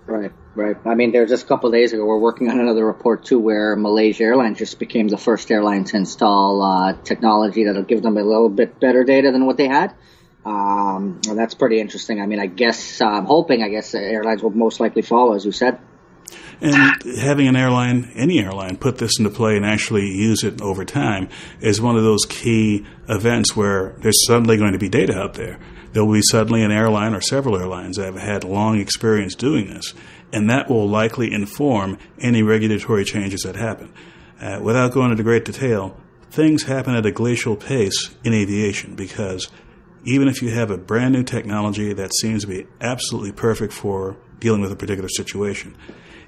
Right, 0.05 0.31
right. 0.53 0.77
I 0.85 0.93
mean, 0.93 1.11
there 1.11 1.25
just 1.25 1.45
a 1.45 1.47
couple 1.47 1.71
days 1.71 1.91
ago, 1.91 2.05
we're 2.05 2.19
working 2.19 2.51
on 2.51 2.59
another 2.59 2.85
report 2.85 3.25
too, 3.25 3.39
where 3.39 3.75
Malaysia 3.75 4.25
Airlines 4.25 4.59
just 4.59 4.77
became 4.77 5.07
the 5.07 5.17
first 5.17 5.49
airline 5.49 5.85
to 5.85 5.97
install 5.97 6.61
uh, 6.61 6.93
technology 7.03 7.63
that'll 7.63 7.81
give 7.81 8.03
them 8.03 8.15
a 8.15 8.23
little 8.23 8.49
bit 8.49 8.79
better 8.79 9.03
data 9.03 9.31
than 9.31 9.47
what 9.47 9.57
they 9.57 9.67
had. 9.67 9.95
Um, 10.45 11.21
that's 11.23 11.55
pretty 11.55 11.79
interesting. 11.79 12.21
I 12.21 12.27
mean, 12.27 12.39
I 12.39 12.45
guess 12.45 13.01
uh, 13.01 13.05
I'm 13.05 13.25
hoping. 13.25 13.63
I 13.63 13.69
guess 13.69 13.95
airlines 13.95 14.43
will 14.43 14.51
most 14.51 14.79
likely 14.79 15.01
follow, 15.01 15.33
as 15.33 15.43
you 15.43 15.51
said. 15.51 15.79
And 16.61 17.03
having 17.19 17.47
an 17.47 17.55
airline, 17.55 18.11
any 18.15 18.39
airline, 18.39 18.77
put 18.77 18.97
this 18.97 19.19
into 19.19 19.29
play 19.29 19.57
and 19.57 19.65
actually 19.65 20.07
use 20.07 20.43
it 20.43 20.61
over 20.61 20.85
time 20.85 21.29
is 21.59 21.81
one 21.81 21.97
of 21.97 22.03
those 22.03 22.25
key 22.25 22.85
events 23.09 23.55
where 23.55 23.95
there's 23.99 24.25
suddenly 24.25 24.57
going 24.57 24.71
to 24.71 24.79
be 24.79 24.87
data 24.87 25.17
out 25.17 25.33
there. 25.33 25.59
There 25.91 26.03
will 26.03 26.13
be 26.13 26.21
suddenly 26.21 26.63
an 26.63 26.71
airline 26.71 27.13
or 27.13 27.21
several 27.21 27.57
airlines 27.57 27.97
that 27.97 28.05
have 28.05 28.15
had 28.15 28.43
long 28.43 28.79
experience 28.79 29.35
doing 29.35 29.67
this, 29.67 29.93
and 30.31 30.49
that 30.49 30.69
will 30.69 30.87
likely 30.87 31.31
inform 31.31 31.97
any 32.19 32.43
regulatory 32.43 33.03
changes 33.03 33.41
that 33.41 33.55
happen. 33.55 33.93
Uh, 34.39 34.59
without 34.61 34.91
going 34.91 35.11
into 35.11 35.23
great 35.23 35.45
detail, 35.45 35.97
things 36.29 36.63
happen 36.63 36.95
at 36.95 37.05
a 37.05 37.11
glacial 37.11 37.55
pace 37.55 38.13
in 38.23 38.33
aviation 38.33 38.95
because 38.95 39.49
even 40.05 40.27
if 40.27 40.41
you 40.41 40.49
have 40.51 40.71
a 40.71 40.77
brand 40.77 41.13
new 41.13 41.23
technology 41.23 41.91
that 41.93 42.13
seems 42.15 42.43
to 42.43 42.47
be 42.47 42.67
absolutely 42.79 43.31
perfect 43.31 43.73
for 43.73 44.17
dealing 44.39 44.61
with 44.61 44.71
a 44.71 44.75
particular 44.75 45.09
situation, 45.09 45.75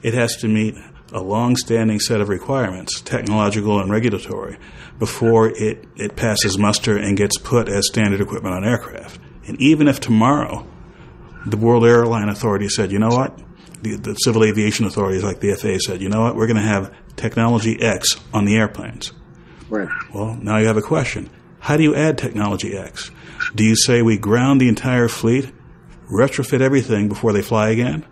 it 0.01 0.13
has 0.13 0.35
to 0.37 0.47
meet 0.47 0.75
a 1.13 1.21
long-standing 1.21 1.99
set 1.99 2.19
of 2.19 2.27
requirements, 2.27 3.01
technological 3.01 3.79
and 3.79 3.89
regulatory, 3.89 4.57
before 4.99 5.49
it, 5.49 5.85
it 5.95 6.15
passes 6.15 6.57
muster 6.57 6.97
and 6.97 7.15
gets 7.15 7.37
put 7.37 7.69
as 7.69 7.87
standard 7.87 8.19
equipment 8.19 8.53
on 8.53 8.65
aircraft. 8.65 9.19
And 9.47 9.59
even 9.61 9.87
if 9.87 9.99
tomorrow 9.99 10.67
the 11.45 11.57
World 11.57 11.85
Airline 11.85 12.29
Authority 12.29 12.67
said, 12.67 12.91
you 12.91 12.99
know 12.99 13.09
what, 13.09 13.39
the, 13.81 13.95
the 13.95 14.15
civil 14.15 14.43
aviation 14.43 14.85
authorities 14.85 15.23
like 15.23 15.39
the 15.39 15.53
FAA 15.53 15.77
said, 15.77 16.01
you 16.01 16.09
know 16.09 16.21
what, 16.21 16.35
we're 16.35 16.47
going 16.47 16.57
to 16.57 16.63
have 16.63 16.93
technology 17.15 17.81
X 17.81 18.19
on 18.33 18.45
the 18.45 18.57
airplanes. 18.57 19.13
Right. 19.69 19.89
Well, 20.13 20.35
now 20.41 20.57
you 20.57 20.67
have 20.67 20.77
a 20.77 20.81
question. 20.81 21.29
How 21.59 21.77
do 21.77 21.83
you 21.83 21.95
add 21.95 22.17
technology 22.17 22.75
X? 22.77 23.11
Do 23.58 23.63
you 23.63 23.76
say 23.76 24.04
we 24.04 24.17
ground 24.20 24.62
the 24.62 24.67
entire 24.67 25.08
fleet, 25.08 25.52
retrofit 26.12 26.62
everything 26.62 27.10
before 27.10 27.34
they 27.34 27.41
fly 27.41 27.70
again? 27.70 28.06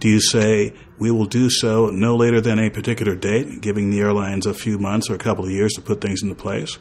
Do 0.00 0.08
you 0.10 0.20
say 0.20 0.74
we 0.98 1.10
will 1.10 1.24
do 1.24 1.48
so 1.48 1.86
no 1.86 2.14
later 2.14 2.42
than 2.42 2.58
a 2.58 2.68
particular 2.68 3.14
date, 3.16 3.62
giving 3.62 3.88
the 3.88 4.00
airlines 4.00 4.44
a 4.44 4.52
few 4.52 4.78
months 4.78 5.08
or 5.08 5.14
a 5.14 5.18
couple 5.18 5.46
of 5.46 5.50
years 5.50 5.72
to 5.76 5.80
put 5.80 6.02
things 6.02 6.22
into 6.22 6.34
place? 6.34 6.76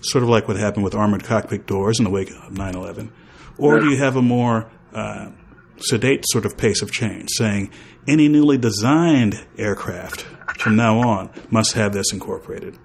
Sort 0.00 0.24
of 0.24 0.28
like 0.28 0.48
what 0.48 0.56
happened 0.56 0.82
with 0.82 0.96
armored 0.96 1.22
cockpit 1.22 1.68
doors 1.68 2.00
in 2.00 2.04
the 2.04 2.10
wake 2.10 2.30
of 2.30 2.50
9 2.50 2.74
11. 2.74 3.12
Or 3.58 3.78
do 3.78 3.88
you 3.90 3.96
have 3.98 4.16
a 4.16 4.22
more 4.22 4.68
uh, 4.92 5.30
sedate 5.78 6.24
sort 6.26 6.44
of 6.44 6.56
pace 6.56 6.82
of 6.82 6.90
change, 6.90 7.28
saying 7.36 7.70
any 8.08 8.26
newly 8.26 8.58
designed 8.58 9.46
aircraft 9.56 10.22
from 10.58 10.74
now 10.74 10.98
on 10.98 11.30
must 11.48 11.74
have 11.74 11.92
this 11.92 12.12
incorporated? 12.12 12.76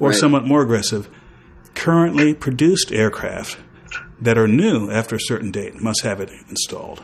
Or 0.00 0.08
Right. 0.08 0.16
somewhat 0.18 0.46
more 0.46 0.62
aggressive, 0.62 1.10
currently 1.74 2.32
produced 2.32 2.90
aircraft 2.90 3.58
that 4.20 4.38
are 4.38 4.48
new 4.48 4.90
after 4.90 5.16
a 5.16 5.20
certain 5.20 5.50
date 5.50 5.74
must 5.80 6.02
have 6.02 6.20
it 6.20 6.30
installed. 6.48 7.02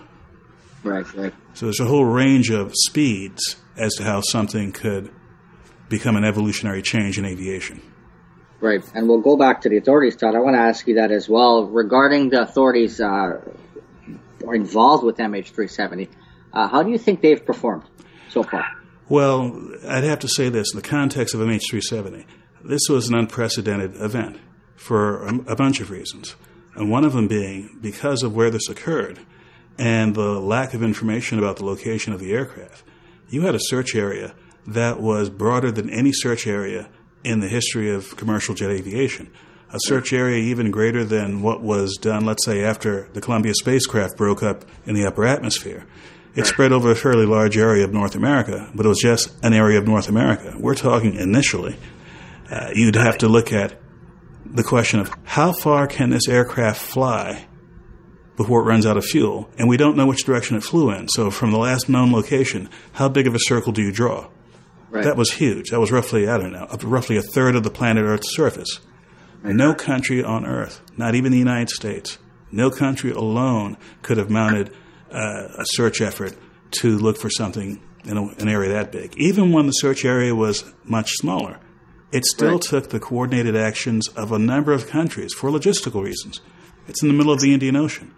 Right. 0.83 1.07
Right. 1.14 1.35
So 1.55 1.66
there's 1.66 1.81
a 1.81 1.85
whole 1.85 2.05
range 2.05 2.51
of 2.51 2.73
speeds 2.75 3.57
as 3.77 3.94
to 3.94 4.05
how 4.05 4.20
something 4.20 4.73
could 4.73 5.11
become 5.88 6.16
an 6.16 6.25
evolutionary 6.25 6.83
change 6.83 7.18
in 7.18 7.25
aviation. 7.25 7.83
Right. 8.61 8.83
And 8.94 9.09
we'll 9.09 9.20
go 9.20 9.37
back 9.37 9.62
to 9.62 9.68
the 9.68 9.79
authorities, 9.79 10.16
Todd. 10.16 10.35
I 10.35 10.40
want 10.40 10.55
to 10.55 10.61
ask 10.61 10.87
you 10.87 10.94
that 10.96 11.11
as 11.11 11.29
well 11.29 11.66
regarding 11.66 12.31
the 12.31 12.42
authorities 12.42 13.01
uh, 13.01 13.07
are 14.46 14.55
involved 14.55 15.05
with 15.05 15.16
MH370. 15.16 16.09
Uh, 16.53 16.68
how 16.68 16.83
do 16.83 16.90
you 16.90 16.99
think 16.99 17.20
they've 17.20 17.44
performed 17.44 17.85
so 18.29 18.42
far? 18.42 18.66
Well, 19.09 19.75
I'd 19.87 20.05
have 20.05 20.20
to 20.20 20.29
say 20.29 20.49
this 20.51 20.73
in 20.73 20.81
the 20.81 20.87
context 20.87 21.35
of 21.35 21.40
MH370. 21.40 22.27
This 22.62 22.83
was 22.88 23.09
an 23.09 23.14
unprecedented 23.14 23.96
event 23.96 24.38
for 24.77 25.27
a, 25.27 25.35
a 25.53 25.57
bunch 25.57 25.81
of 25.81 25.90
reasons. 25.90 26.37
And 26.75 26.91
one 26.91 27.05
of 27.05 27.13
them 27.13 27.29
being 27.29 27.79
because 27.81 28.23
of 28.23 28.35
where 28.35 28.51
this 28.51 28.69
occurred 28.69 29.19
and 29.79 30.15
the 30.15 30.39
lack 30.39 30.75
of 30.75 30.83
information 30.83 31.39
about 31.39 31.57
the 31.57 31.65
location 31.65 32.13
of 32.13 32.21
the 32.21 32.33
aircraft. 32.33 32.85
You 33.29 33.43
had 33.43 33.55
a 33.55 33.61
search 33.61 33.95
area 33.95 34.35
that 34.67 35.01
was 35.01 35.31
broader 35.31 35.73
than 35.73 35.89
any 35.89 36.13
search 36.13 36.47
area 36.47 36.89
in 37.25 37.41
the 37.41 37.49
history 37.49 37.91
of 37.91 38.17
commercial 38.17 38.55
jet 38.55 38.71
aviation. 38.71 39.31
A 39.73 39.79
search 39.85 40.13
area 40.13 40.39
even 40.39 40.71
greater 40.71 41.05
than 41.05 41.43
what 41.43 41.63
was 41.63 41.97
done, 41.97 42.25
let's 42.25 42.45
say, 42.45 42.63
after 42.63 43.09
the 43.13 43.21
Columbia 43.21 43.55
spacecraft 43.55 44.17
broke 44.17 44.43
up 44.43 44.65
in 44.85 44.95
the 44.95 45.07
upper 45.07 45.25
atmosphere. 45.25 45.87
It 46.35 46.47
spread 46.47 46.73
over 46.73 46.91
a 46.91 46.97
fairly 46.97 47.27
large 47.27 47.57
area 47.57 47.85
of 47.85 47.93
North 47.93 48.15
America, 48.15 48.71
but 48.75 48.85
it 48.85 48.89
was 48.89 49.01
just 49.01 49.33
an 49.43 49.53
area 49.53 49.79
of 49.79 49.87
North 49.87 50.09
America. 50.09 50.55
We're 50.59 50.75
talking 50.75 51.15
initially. 51.15 51.77
Uh, 52.51 52.71
you'd 52.75 52.97
have 52.97 53.19
to 53.19 53.29
look 53.29 53.53
at 53.53 53.80
the 54.51 54.65
question 54.65 55.01
of 55.01 55.13
how 55.25 55.53
far 55.53 55.87
can 55.87 56.11
this 56.11 56.29
aircraft 56.29 56.81
fly 56.81 57.47
before 58.37 58.61
it 58.61 58.65
runs 58.65 58.87
out 58.87 58.97
of 58.97 59.05
fuel? 59.05 59.49
And 59.59 59.69
we 59.69 59.77
don't 59.77 59.97
know 59.97 60.07
which 60.07 60.25
direction 60.25 60.57
it 60.57 60.65
flew 60.65 60.91
in. 60.91 61.09
So, 61.09 61.31
from 61.31 61.53
the 61.53 61.59
last 61.59 61.89
known 61.89 62.13
location, 62.13 62.69
how 62.93 63.09
big 63.09 63.27
of 63.27 63.35
a 63.35 63.41
circle 63.41 63.73
do 63.73 63.83
you 63.83 63.93
draw? 63.93 64.29
Right. 64.91 65.05
That 65.05 65.17
was 65.17 65.33
huge. 65.33 65.71
That 65.71 65.81
was 65.81 65.93
roughly, 65.93 66.29
I 66.29 66.37
don't 66.37 66.53
know, 66.53 66.67
roughly 66.83 67.17
a 67.17 67.23
third 67.23 67.55
of 67.55 67.63
the 67.63 67.71
planet 67.71 68.05
Earth's 68.05 68.35
surface. 68.35 68.81
No 69.43 69.75
country 69.75 70.23
on 70.23 70.45
Earth, 70.45 70.83
not 70.97 71.15
even 71.15 71.33
the 71.33 71.39
United 71.39 71.71
States, 71.71 72.19
no 72.53 72.71
country 72.71 73.11
alone 73.11 73.79
could 74.03 74.19
have 74.19 74.29
mounted 74.29 74.71
uh, 75.11 75.49
a 75.59 75.65
search 75.65 76.01
effort 76.01 76.37
to 76.73 76.99
look 76.99 77.17
for 77.17 77.31
something 77.31 77.81
in 78.05 78.17
a, 78.17 78.23
an 78.23 78.49
area 78.49 78.73
that 78.73 78.93
big. 78.93 79.15
Even 79.17 79.53
when 79.53 79.67
the 79.67 79.73
search 79.73 80.05
area 80.05 80.35
was 80.35 80.65
much 80.85 81.13
smaller, 81.13 81.59
it 82.12 82.25
still 82.25 82.53
Right. 82.53 82.61
took 82.62 82.90
the 82.90 83.01
coordinated 83.01 83.57
actions 83.57 84.09
of 84.09 84.33
a 84.33 84.38
number 84.38 84.73
of 84.73 84.87
countries 84.88 85.33
for 85.33 85.51
logistical 85.51 86.03
reasons. 86.05 86.40
It's 86.88 87.03
in 87.03 87.09
the 87.09 87.14
middle 87.14 87.33
of 87.33 87.40
the 87.40 87.53
Indian 87.55 87.77
Ocean. 87.77 88.12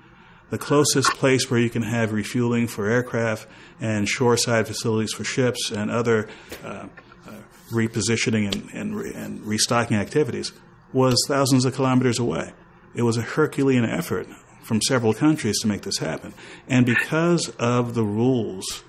The 0.51 0.59
closest 0.59 1.11
place 1.15 1.51
where 1.51 1.61
you 1.61 1.71
can 1.71 1.83
have 1.83 2.13
refueling 2.13 2.67
for 2.69 2.87
aircraft 2.89 3.47
and 3.81 4.09
shoreside 4.09 4.67
facilities 4.67 5.13
for 5.13 5.25
ships 5.25 5.71
and 5.71 5.91
other 5.91 6.29
uh, 6.65 6.87
uh, 7.27 7.31
repositioning 7.73 8.53
and, 8.53 8.69
and, 8.75 8.97
re- 8.97 9.13
and 9.15 9.45
restocking 9.47 9.97
activities 9.97 10.53
was 10.93 11.17
thousands 11.27 11.65
of 11.65 11.75
kilometers 11.75 12.19
away. 12.19 12.53
It 12.95 13.03
was 13.03 13.17
a 13.17 13.23
Herculean 13.23 13.85
effort 13.87 14.27
from 14.63 14.83
several 14.83 15.15
countries 15.15 15.59
to 15.61 15.67
make 15.69 15.83
this 15.83 15.99
happen. 15.99 16.35
And 16.69 16.85
because 16.85 17.49
of 17.59 17.95
the 17.95 18.05
rules 18.05 18.85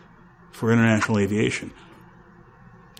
for 0.51 0.71
international 0.71 1.17
aviation, 1.19 1.71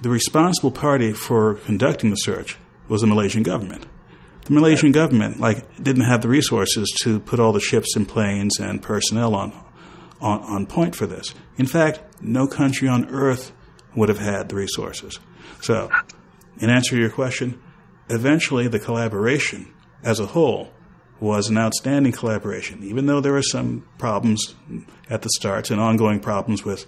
the 0.04 0.10
responsible 0.10 0.70
party 0.72 1.14
for 1.14 1.56
conducting 1.56 2.10
the 2.10 2.18
search 2.18 2.58
was 2.90 3.00
the 3.00 3.08
Malaysian 3.08 3.42
government. 3.42 3.86
The 4.44 4.52
Malaysian 4.52 4.92
government 4.92 5.40
like 5.40 5.82
didn't 5.82 6.04
have 6.04 6.22
the 6.22 6.28
resources 6.28 6.94
to 7.04 7.22
put 7.22 7.40
all 7.40 7.54
the 7.54 7.62
ships 7.62 7.96
and 7.96 8.06
planes 8.06 8.60
and 8.60 8.84
personnel 8.84 9.34
on, 9.34 9.54
on 10.20 10.42
on 10.42 10.66
point 10.66 10.94
for 10.94 11.08
this. 11.08 11.34
In 11.58 11.66
fact, 11.66 12.02
no 12.22 12.48
country 12.48 12.90
on 12.90 13.10
earth 13.10 13.54
would 13.96 14.10
have 14.10 14.20
had 14.20 14.50
the 14.50 14.56
resources. 14.56 15.22
So, 15.62 15.90
in 16.60 16.70
answer 16.70 16.96
to 16.96 17.02
your 17.02 17.10
question, 17.10 17.62
eventually 18.10 18.68
the 18.68 18.80
collaboration 18.80 19.74
as 20.04 20.20
a 20.20 20.26
whole 20.26 20.74
was 21.22 21.48
an 21.48 21.58
outstanding 21.58 22.12
collaboration, 22.12 22.84
even 22.84 23.06
though 23.06 23.22
there 23.22 23.32
were 23.32 23.42
some 23.42 23.88
problems 23.98 24.56
at 25.10 25.22
the 25.22 25.30
start 25.30 25.72
and 25.72 25.80
ongoing 25.80 26.20
problems 26.20 26.66
with 26.66 26.86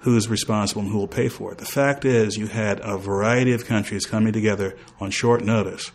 who's 0.00 0.28
responsible 0.28 0.82
and 0.82 0.90
who 0.90 0.98
will 0.98 1.08
pay 1.08 1.28
for 1.28 1.52
it. 1.52 1.58
The 1.58 1.64
fact 1.64 2.04
is, 2.04 2.36
you 2.36 2.46
had 2.46 2.80
a 2.82 2.96
variety 2.96 3.52
of 3.52 3.66
countries 3.66 4.06
coming 4.06 4.32
together 4.32 4.76
on 5.00 5.10
short 5.10 5.42
notice 5.42 5.90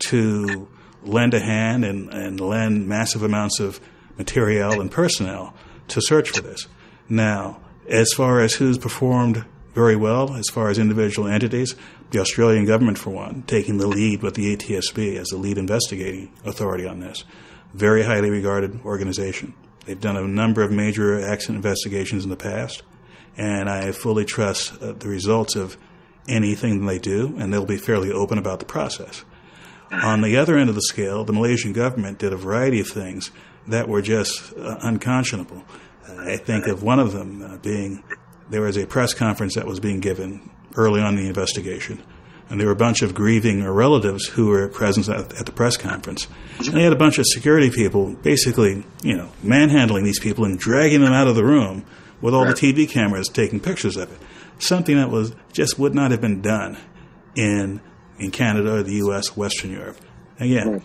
to 0.00 0.68
lend 1.02 1.34
a 1.34 1.40
hand 1.40 1.84
and, 1.84 2.12
and 2.12 2.40
lend 2.40 2.88
massive 2.88 3.22
amounts 3.22 3.60
of 3.60 3.80
material 4.18 4.80
and 4.80 4.90
personnel 4.90 5.54
to 5.88 6.00
search 6.00 6.30
for 6.30 6.40
this. 6.40 6.66
Now, 7.08 7.60
as 7.88 8.12
far 8.12 8.40
as 8.40 8.54
who's 8.54 8.78
performed 8.78 9.44
very 9.74 9.96
well, 9.96 10.34
as 10.34 10.48
far 10.48 10.68
as 10.68 10.78
individual 10.78 11.28
entities, 11.28 11.74
the 12.10 12.20
Australian 12.20 12.64
government, 12.64 12.96
for 12.96 13.10
one, 13.10 13.42
taking 13.42 13.78
the 13.78 13.86
lead 13.86 14.22
with 14.22 14.34
the 14.34 14.56
ATSB 14.56 15.16
as 15.16 15.28
the 15.28 15.36
lead 15.36 15.58
investigating 15.58 16.32
authority 16.44 16.86
on 16.86 17.00
this. 17.00 17.24
Very 17.74 18.04
highly 18.04 18.30
regarded 18.30 18.80
organization. 18.84 19.52
They've 19.84 20.00
done 20.00 20.16
a 20.16 20.22
number 20.22 20.62
of 20.62 20.70
major 20.70 21.20
accident 21.20 21.56
investigations 21.56 22.24
in 22.24 22.30
the 22.30 22.36
past, 22.36 22.82
and 23.36 23.68
I 23.68 23.92
fully 23.92 24.24
trust 24.24 24.80
uh, 24.82 24.92
the 24.92 25.08
results 25.08 25.56
of 25.56 25.76
anything 26.28 26.86
they 26.86 26.98
do, 26.98 27.34
and 27.38 27.52
they'll 27.52 27.66
be 27.66 27.76
fairly 27.76 28.10
open 28.10 28.38
about 28.38 28.58
the 28.58 28.64
process. 28.64 29.24
On 29.90 30.22
the 30.22 30.36
other 30.36 30.56
end 30.56 30.68
of 30.68 30.74
the 30.74 30.82
scale, 30.82 31.24
the 31.24 31.32
Malaysian 31.32 31.72
government 31.72 32.18
did 32.18 32.32
a 32.32 32.36
variety 32.36 32.80
of 32.80 32.88
things 32.88 33.30
that 33.68 33.88
were 33.88 34.02
just 34.02 34.52
uh, 34.56 34.78
unconscionable. 34.82 35.64
Uh, 36.08 36.22
I 36.22 36.36
think 36.36 36.66
of 36.66 36.82
one 36.82 36.98
of 36.98 37.12
them 37.12 37.42
uh, 37.42 37.56
being 37.58 38.02
there 38.50 38.62
was 38.62 38.76
a 38.76 38.86
press 38.86 39.14
conference 39.14 39.54
that 39.54 39.66
was 39.66 39.80
being 39.80 40.00
given 40.00 40.50
early 40.76 41.00
on 41.00 41.16
in 41.16 41.22
the 41.22 41.28
investigation, 41.28 42.02
and 42.50 42.60
there 42.60 42.66
were 42.66 42.72
a 42.72 42.76
bunch 42.76 43.02
of 43.02 43.14
grieving 43.14 43.64
relatives 43.64 44.26
who 44.26 44.48
were 44.48 44.68
present 44.68 45.08
at, 45.08 45.32
at 45.40 45.46
the 45.46 45.52
press 45.52 45.76
conference. 45.76 46.26
And 46.58 46.68
they 46.68 46.82
had 46.82 46.92
a 46.92 46.96
bunch 46.96 47.18
of 47.18 47.24
security 47.26 47.70
people 47.70 48.14
basically, 48.16 48.84
you 49.02 49.16
know, 49.16 49.30
manhandling 49.42 50.04
these 50.04 50.20
people 50.20 50.44
and 50.44 50.58
dragging 50.58 51.00
them 51.00 51.12
out 51.12 51.26
of 51.26 51.36
the 51.36 51.44
room 51.44 51.84
with 52.20 52.34
all 52.34 52.44
Right. 52.44 52.54
the 52.56 52.72
TV 52.72 52.88
cameras 52.88 53.28
taking 53.28 53.60
pictures 53.60 53.96
of 53.96 54.10
it. 54.12 54.18
Something 54.58 54.96
that 54.96 55.10
was 55.10 55.34
just 55.52 55.78
would 55.78 55.94
not 55.94 56.10
have 56.10 56.20
been 56.20 56.40
done 56.40 56.76
in 57.36 57.80
in 58.18 58.30
Canada, 58.30 58.76
or 58.76 58.82
the 58.84 58.94
U.S., 58.96 59.36
Western 59.36 59.72
Europe. 59.72 59.96
Again, 60.38 60.70
Right. 60.74 60.82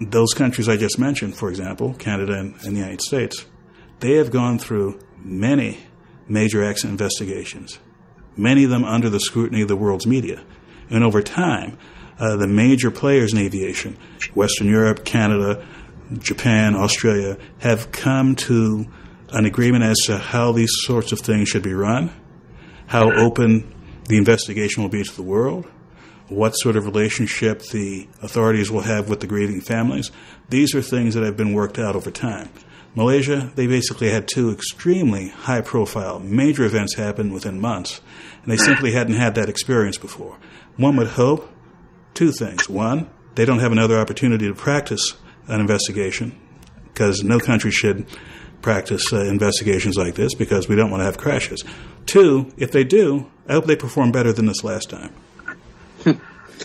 those 0.00 0.34
countries 0.34 0.68
I 0.68 0.76
just 0.76 0.98
mentioned, 0.98 1.36
for 1.36 1.48
example, 1.48 1.94
Canada 1.94 2.32
and, 2.34 2.54
and 2.64 2.74
the 2.76 2.80
United 2.80 3.00
States, 3.00 3.44
they 4.00 4.14
have 4.14 4.30
gone 4.32 4.58
through 4.58 4.98
many 5.22 5.78
major 6.28 6.64
accident 6.64 7.00
investigations, 7.00 7.78
many 8.36 8.64
of 8.64 8.70
them 8.70 8.84
under 8.84 9.08
the 9.08 9.20
scrutiny 9.20 9.62
of 9.62 9.68
the 9.68 9.76
world's 9.76 10.06
media. 10.06 10.42
And 10.90 11.04
over 11.04 11.22
time, 11.22 11.78
uh, 12.18 12.34
the 12.36 12.48
major 12.48 12.90
players 12.90 13.32
in 13.32 13.38
aviation, 13.38 13.96
Western 14.34 14.66
Europe, 14.68 15.04
Canada, 15.04 15.64
Japan, 16.18 16.74
Australia, 16.74 17.38
have 17.58 17.92
come 17.92 18.34
to 18.36 18.86
an 19.30 19.44
agreement 19.44 19.84
as 19.84 19.96
to 20.06 20.18
how 20.18 20.52
these 20.52 20.70
sorts 20.84 21.12
of 21.12 21.20
things 21.20 21.48
should 21.48 21.62
be 21.62 21.74
run, 21.74 22.12
how 22.86 23.10
open 23.12 23.74
the 24.08 24.16
investigation 24.16 24.82
will 24.82 24.90
be 24.90 25.02
to 25.02 25.16
the 25.16 25.22
world, 25.22 25.66
what 26.28 26.52
sort 26.52 26.76
of 26.76 26.84
relationship 26.84 27.62
the 27.72 28.08
authorities 28.22 28.70
will 28.70 28.82
have 28.82 29.08
with 29.08 29.20
the 29.20 29.26
grieving 29.26 29.60
families. 29.60 30.10
These 30.48 30.74
are 30.74 30.82
things 30.82 31.14
that 31.14 31.24
have 31.24 31.36
been 31.36 31.52
worked 31.52 31.78
out 31.78 31.96
over 31.96 32.10
time. 32.10 32.50
Malaysia, 32.94 33.52
they 33.56 33.66
basically 33.66 34.10
had 34.10 34.26
two 34.26 34.50
extremely 34.50 35.28
high 35.28 35.60
profile 35.60 36.18
major 36.18 36.64
events 36.64 36.94
happen 36.94 37.32
within 37.32 37.60
months, 37.60 38.00
and 38.42 38.50
they 38.50 38.56
simply 38.56 38.92
hadn't 38.92 39.16
had 39.16 39.34
that 39.34 39.50
experience 39.50 39.98
before. 39.98 40.38
One 40.76 40.96
would 40.96 41.08
hope 41.08 41.48
two 42.14 42.32
things. 42.32 42.68
One, 42.68 43.10
they 43.34 43.44
don't 43.44 43.58
have 43.58 43.72
another 43.72 43.98
opportunity 43.98 44.48
to 44.48 44.54
practice 44.54 45.14
an 45.46 45.60
investigation 45.60 46.38
because 46.86 47.22
no 47.22 47.38
country 47.38 47.70
should 47.70 48.06
practice 48.66 49.12
uh, 49.12 49.20
investigations 49.20 49.96
like 49.96 50.16
this 50.16 50.34
because 50.34 50.68
we 50.68 50.74
don't 50.74 50.90
want 50.90 51.00
to 51.00 51.04
have 51.04 51.16
crashes. 51.16 51.62
Two, 52.04 52.52
if 52.56 52.72
they 52.72 52.82
do, 52.82 53.30
I 53.48 53.52
hope 53.52 53.66
they 53.66 53.76
perform 53.76 54.10
better 54.10 54.32
than 54.32 54.46
this 54.46 54.64
last 54.64 54.90
time. 54.90 55.14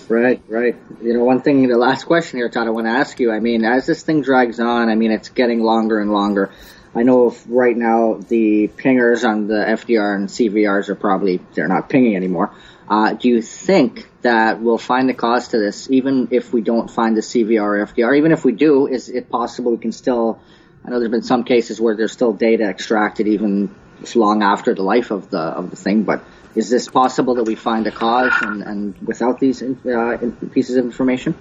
Right, 0.07 0.41
right. 0.47 0.75
You 1.01 1.13
know, 1.13 1.23
one 1.25 1.41
thing, 1.41 1.67
the 1.67 1.77
last 1.77 2.05
question 2.05 2.39
here, 2.39 2.49
Todd, 2.49 2.67
I 2.67 2.69
want 2.69 2.87
to 2.87 2.91
ask 2.91 3.19
you. 3.19 3.29
I 3.31 3.39
mean, 3.39 3.65
as 3.65 3.85
this 3.85 4.03
thing 4.03 4.21
drags 4.21 4.59
on, 4.59 4.89
I 4.89 4.95
mean, 4.95 5.11
it's 5.11 5.29
getting 5.29 5.61
longer 5.61 5.99
and 5.99 6.11
longer. 6.11 6.49
I 6.95 7.03
know 7.03 7.27
if 7.27 7.43
right 7.47 7.75
now 7.75 8.15
the 8.15 8.69
pingers 8.69 9.27
on 9.27 9.47
the 9.47 9.55
FDR 9.55 10.15
and 10.15 10.27
CVRs 10.29 10.89
are 10.89 10.95
probably, 10.95 11.41
they're 11.53 11.67
not 11.67 11.89
pinging 11.89 12.15
anymore. 12.15 12.53
Uh, 12.89 13.13
do 13.13 13.29
you 13.29 13.41
think 13.41 14.09
that 14.21 14.61
we'll 14.61 14.77
find 14.77 15.07
the 15.07 15.13
cause 15.13 15.49
to 15.49 15.59
this, 15.59 15.89
even 15.89 16.29
if 16.31 16.53
we 16.53 16.61
don't 16.61 16.89
find 16.89 17.15
the 17.15 17.21
CVR 17.21 17.61
or 17.61 17.85
FDR? 17.85 18.17
Even 18.17 18.31
if 18.31 18.45
we 18.45 18.53
do, 18.53 18.87
is 18.87 19.09
it 19.09 19.29
possible 19.29 19.71
we 19.71 19.77
can 19.77 19.91
still, 19.91 20.39
I 20.85 20.89
know 20.89 20.99
there's 20.99 21.11
been 21.11 21.21
some 21.21 21.43
cases 21.43 21.79
where 21.79 21.95
there's 21.95 22.11
still 22.11 22.33
data 22.33 22.63
extracted 22.63 23.27
even 23.27 23.73
long 24.15 24.41
after 24.41 24.73
the 24.73 24.81
life 24.81 25.11
of 25.11 25.29
the, 25.29 25.39
of 25.39 25.69
the 25.69 25.75
thing, 25.75 26.03
but 26.03 26.23
is 26.55 26.69
this 26.69 26.89
possible 26.89 27.35
that 27.35 27.43
we 27.43 27.55
find 27.55 27.85
a 27.87 27.91
cause 27.91 28.33
and, 28.41 28.63
and 28.63 28.97
without 29.07 29.39
these 29.39 29.61
uh, 29.61 30.17
pieces 30.51 30.75
of 30.75 30.85
information? 30.85 31.35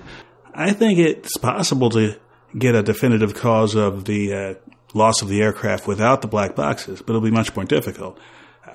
I 0.54 0.72
think 0.72 0.98
it's 0.98 1.36
possible 1.38 1.90
to 1.90 2.16
get 2.56 2.74
a 2.74 2.82
definitive 2.82 3.34
cause 3.34 3.74
of 3.74 4.04
the 4.04 4.34
uh, 4.34 4.54
loss 4.94 5.22
of 5.22 5.28
the 5.28 5.40
aircraft 5.40 5.86
without 5.86 6.22
the 6.22 6.28
black 6.28 6.54
boxes, 6.54 7.00
but 7.00 7.10
it'll 7.10 7.20
be 7.20 7.30
much 7.30 7.54
more 7.54 7.64
difficult. 7.64 8.18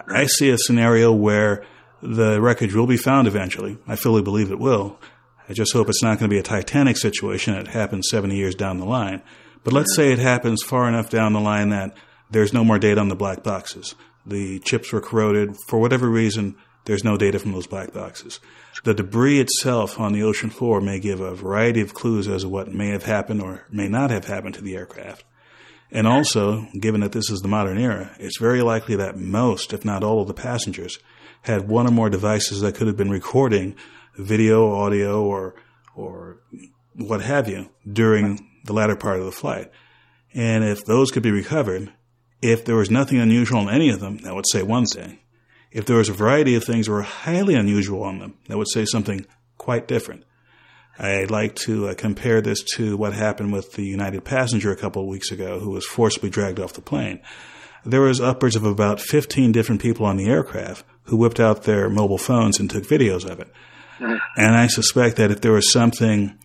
I 0.07 0.25
see 0.25 0.49
a 0.49 0.57
scenario 0.57 1.13
where 1.13 1.63
the 2.01 2.41
wreckage 2.41 2.73
will 2.73 2.87
be 2.87 2.97
found 2.97 3.27
eventually. 3.27 3.77
I 3.87 3.95
fully 3.95 4.21
believe 4.21 4.51
it 4.51 4.59
will. 4.59 4.99
I 5.47 5.53
just 5.53 5.73
hope 5.73 5.89
it's 5.89 6.03
not 6.03 6.19
going 6.19 6.29
to 6.29 6.33
be 6.33 6.39
a 6.39 6.43
Titanic 6.43 6.97
situation 6.97 7.53
that 7.53 7.67
happens 7.67 8.09
70 8.09 8.35
years 8.35 8.55
down 8.55 8.79
the 8.79 8.85
line. 8.85 9.21
But 9.65 9.73
let's 9.73 9.93
say 9.93 10.13
it 10.13 10.19
happens 10.19 10.63
far 10.63 10.87
enough 10.87 11.09
down 11.09 11.33
the 11.33 11.41
line 11.41 11.69
that 11.69 11.93
there's 12.31 12.53
no 12.53 12.63
more 12.63 12.79
data 12.79 13.01
on 13.01 13.09
the 13.09 13.15
black 13.15 13.43
boxes 13.43 13.95
the 14.25 14.59
chips 14.59 14.91
were 14.91 15.01
corroded. 15.01 15.55
For 15.67 15.79
whatever 15.79 16.09
reason, 16.09 16.55
there's 16.85 17.03
no 17.03 17.17
data 17.17 17.39
from 17.39 17.51
those 17.51 17.67
black 17.67 17.93
boxes. 17.93 18.39
The 18.83 18.93
debris 18.93 19.39
itself 19.39 19.99
on 19.99 20.13
the 20.13 20.23
ocean 20.23 20.49
floor 20.49 20.81
may 20.81 20.99
give 20.99 21.19
a 21.19 21.35
variety 21.35 21.81
of 21.81 21.93
clues 21.93 22.27
as 22.27 22.41
to 22.41 22.49
what 22.49 22.73
may 22.73 22.89
have 22.89 23.03
happened 23.03 23.41
or 23.41 23.65
may 23.71 23.87
not 23.87 24.11
have 24.11 24.25
happened 24.25 24.55
to 24.55 24.61
the 24.61 24.75
aircraft. 24.75 25.23
And 25.91 26.07
also, 26.07 26.67
given 26.79 27.01
that 27.01 27.11
this 27.11 27.29
is 27.29 27.41
the 27.41 27.47
modern 27.47 27.77
era, 27.77 28.15
it's 28.19 28.39
very 28.39 28.61
likely 28.61 28.95
that 28.97 29.17
most, 29.17 29.71
if 29.71 29.85
not 29.85 30.03
all 30.03 30.21
of 30.21 30.27
the 30.27 30.33
passengers, 30.33 30.99
had 31.43 31.67
one 31.67 31.87
or 31.87 31.91
more 31.91 32.09
devices 32.09 32.61
that 32.61 32.75
could 32.75 32.87
have 32.87 32.97
been 32.97 33.11
recording 33.11 33.75
video, 34.17 34.73
audio, 34.73 35.23
or, 35.23 35.55
or 35.95 36.39
what 36.95 37.21
have 37.21 37.47
you 37.47 37.69
during 37.91 38.49
the 38.65 38.73
latter 38.73 38.95
part 38.95 39.19
of 39.19 39.25
the 39.25 39.31
flight. 39.31 39.71
And 40.33 40.63
if 40.63 40.83
those 40.85 41.11
could 41.11 41.23
be 41.23 41.31
recovered, 41.31 41.91
if 42.41 42.65
there 42.65 42.75
was 42.75 42.91
nothing 42.91 43.19
unusual 43.19 43.61
in 43.61 43.69
any 43.69 43.89
of 43.89 43.99
them, 43.99 44.17
that 44.19 44.35
would 44.35 44.47
say 44.51 44.61
one 44.61 44.85
thing. 44.85 45.19
If 45.71 45.85
there 45.85 45.97
was 45.97 46.09
a 46.09 46.13
variety 46.13 46.55
of 46.55 46.63
things 46.63 46.85
that 46.85 46.91
were 46.91 47.01
highly 47.01 47.55
unusual 47.55 48.03
on 48.03 48.19
them, 48.19 48.37
that 48.47 48.57
would 48.57 48.69
say 48.69 48.85
something 48.85 49.25
quite 49.57 49.87
different. 49.87 50.23
I'd 50.97 51.31
like 51.31 51.55
to 51.55 51.89
uh, 51.89 51.93
compare 51.95 52.41
this 52.41 52.63
to 52.75 52.95
what 52.95 53.13
happened 53.13 53.51
with 53.51 53.73
the 53.73 53.83
United 53.83 54.23
passenger 54.23 54.71
a 54.71 54.77
couple 54.77 55.01
of 55.01 55.09
weeks 55.09 55.31
ago 55.31 55.59
who 55.59 55.71
was 55.71 55.85
forcibly 55.85 56.29
dragged 56.29 56.59
off 56.59 56.73
the 56.73 56.81
plane. 56.81 57.21
There 57.83 58.01
was 58.01 58.21
upwards 58.21 58.55
of 58.55 58.63
about 58.63 59.01
15 59.01 59.51
different 59.51 59.81
people 59.81 60.05
on 60.05 60.17
the 60.17 60.27
aircraft 60.27 60.85
who 61.03 61.17
whipped 61.17 61.39
out 61.39 61.63
their 61.63 61.89
mobile 61.89 62.17
phones 62.17 62.59
and 62.59 62.69
took 62.69 62.83
videos 62.83 63.29
of 63.29 63.39
it. 63.39 63.51
And 64.37 64.55
I 64.55 64.67
suspect 64.67 65.17
that 65.17 65.31
if 65.31 65.41
there 65.41 65.51
was 65.51 65.71
something 65.71 66.37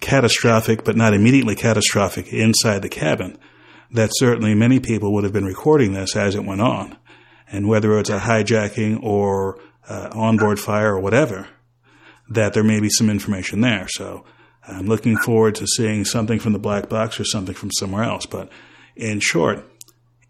catastrophic, 0.00 0.84
but 0.84 0.96
not 0.96 1.14
immediately 1.14 1.54
catastrophic 1.54 2.32
inside 2.32 2.82
the 2.82 2.88
cabin, 2.88 3.38
that 3.90 4.10
certainly 4.14 4.54
many 4.54 4.80
people 4.80 5.12
would 5.14 5.24
have 5.24 5.32
been 5.32 5.44
recording 5.44 5.92
this 5.92 6.16
as 6.16 6.34
it 6.34 6.44
went 6.44 6.60
on. 6.60 6.96
And 7.50 7.66
whether 7.68 7.98
it's 7.98 8.10
a 8.10 8.18
hijacking 8.18 9.02
or 9.02 9.58
uh, 9.88 10.10
onboard 10.12 10.60
fire 10.60 10.94
or 10.94 11.00
whatever, 11.00 11.48
that 12.28 12.52
there 12.52 12.64
may 12.64 12.80
be 12.80 12.90
some 12.90 13.08
information 13.08 13.62
there. 13.62 13.88
So 13.88 14.24
I'm 14.66 14.86
looking 14.86 15.16
forward 15.16 15.54
to 15.56 15.66
seeing 15.66 16.04
something 16.04 16.38
from 16.38 16.52
the 16.52 16.58
black 16.58 16.88
box 16.88 17.18
or 17.18 17.24
something 17.24 17.54
from 17.54 17.70
somewhere 17.72 18.04
else. 18.04 18.26
But 18.26 18.50
in 18.96 19.20
short, 19.20 19.64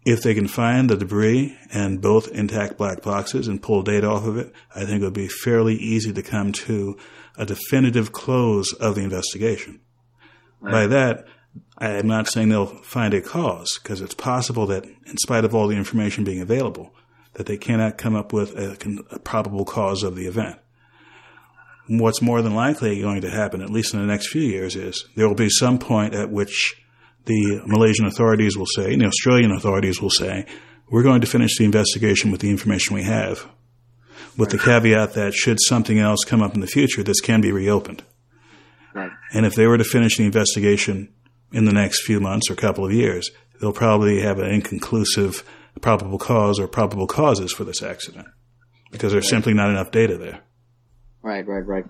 if 0.05 0.21
they 0.21 0.33
can 0.33 0.47
find 0.47 0.89
the 0.89 0.97
debris 0.97 1.57
and 1.71 2.01
both 2.01 2.29
intact 2.29 2.77
black 2.77 3.01
boxes 3.01 3.47
and 3.47 3.61
pull 3.61 3.83
data 3.83 4.07
off 4.07 4.25
of 4.25 4.37
it, 4.37 4.53
I 4.73 4.85
think 4.85 5.01
it 5.01 5.05
would 5.05 5.13
be 5.13 5.27
fairly 5.27 5.75
easy 5.75 6.13
to 6.13 6.21
come 6.21 6.51
to 6.53 6.97
a 7.37 7.45
definitive 7.45 8.11
close 8.11 8.73
of 8.73 8.95
the 8.95 9.01
investigation. 9.01 9.81
Right. 10.61 10.71
By 10.71 10.87
that, 10.87 11.27
I 11.77 11.91
am 11.91 12.07
not 12.07 12.27
saying 12.27 12.49
they'll 12.49 12.65
find 12.65 13.13
a 13.13 13.21
cause 13.21 13.79
because 13.81 14.01
it's 14.01 14.13
possible 14.13 14.65
that, 14.67 14.85
in 14.85 15.17
spite 15.17 15.45
of 15.45 15.55
all 15.55 15.67
the 15.67 15.77
information 15.77 16.23
being 16.23 16.41
available, 16.41 16.93
that 17.33 17.45
they 17.45 17.57
cannot 17.57 17.97
come 17.97 18.15
up 18.15 18.33
with 18.33 18.57
a, 18.57 18.77
a, 19.11 19.19
probable 19.19 19.63
cause 19.63 20.03
of 20.03 20.15
the 20.15 20.25
event. 20.25 20.57
What's 21.87 22.21
more 22.21 22.41
than 22.41 22.53
likely 22.53 23.01
going 23.01 23.21
to 23.21 23.29
happen, 23.29 23.61
at 23.61 23.69
least 23.69 23.93
in 23.93 24.01
the 24.01 24.05
next 24.05 24.27
few 24.27 24.41
years, 24.41 24.75
is 24.75 25.07
there 25.15 25.27
will 25.27 25.35
be 25.35 25.49
some 25.49 25.79
point 25.79 26.13
at 26.13 26.29
which 26.29 26.75
the 27.25 27.61
Malaysian 27.65 28.05
authorities 28.05 28.57
will 28.57 28.65
say, 28.65 28.93
and 28.93 29.01
the 29.01 29.07
Australian 29.07 29.51
authorities 29.51 30.01
will 30.01 30.09
say, 30.09 30.45
we're 30.89 31.03
going 31.03 31.21
to 31.21 31.27
finish 31.27 31.57
the 31.57 31.65
investigation 31.65 32.31
with 32.31 32.41
the 32.41 32.49
information 32.49 32.95
we 32.95 33.03
have, 33.03 33.47
with 34.37 34.49
the 34.49 34.57
caveat 34.57 35.13
that 35.13 35.33
should 35.33 35.59
something 35.61 35.99
else 35.99 36.23
come 36.25 36.41
up 36.41 36.55
in 36.55 36.61
the 36.61 36.67
future, 36.67 37.03
this 37.03 37.21
can 37.21 37.41
be 37.41 37.51
reopened. 37.51 38.03
Right. 38.93 39.11
And 39.33 39.45
if 39.45 39.55
they 39.55 39.67
were 39.67 39.77
to 39.77 39.83
finish 39.83 40.17
the 40.17 40.25
investigation 40.25 41.13
in 41.51 41.65
the 41.65 41.73
next 41.73 42.03
few 42.03 42.19
months 42.19 42.49
or 42.49 42.55
couple 42.55 42.85
of 42.85 42.91
years, 42.91 43.29
they'll 43.59 43.73
probably 43.73 44.21
have 44.21 44.39
an 44.39 44.49
inconclusive 44.49 45.43
probable 45.81 46.17
cause 46.17 46.59
or 46.59 46.67
probable 46.67 47.07
causes 47.07 47.51
for 47.51 47.63
this 47.63 47.83
accident 47.83 48.27
because 48.91 49.11
there's 49.11 49.29
simply 49.29 49.53
not 49.53 49.69
enough 49.69 49.91
data 49.91 50.17
there. 50.17 50.41
Right, 51.21 51.45
right, 51.45 51.65
right. 51.65 51.85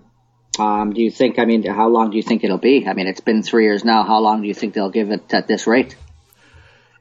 Um, 0.60 0.92
do 0.92 1.00
you 1.00 1.10
think, 1.10 1.38
I 1.38 1.46
mean, 1.46 1.64
how 1.64 1.88
long 1.88 2.10
do 2.10 2.18
you 2.18 2.22
think 2.22 2.44
it'll 2.44 2.58
be? 2.58 2.86
I 2.86 2.92
mean, 2.92 3.06
it's 3.06 3.20
been 3.20 3.42
three 3.42 3.64
years 3.64 3.82
now. 3.82 4.02
How 4.02 4.20
long 4.20 4.42
do 4.42 4.48
you 4.48 4.52
think 4.52 4.74
they'll 4.74 4.90
give 4.90 5.10
it 5.10 5.32
at 5.32 5.48
this 5.48 5.66
rate? 5.66 5.96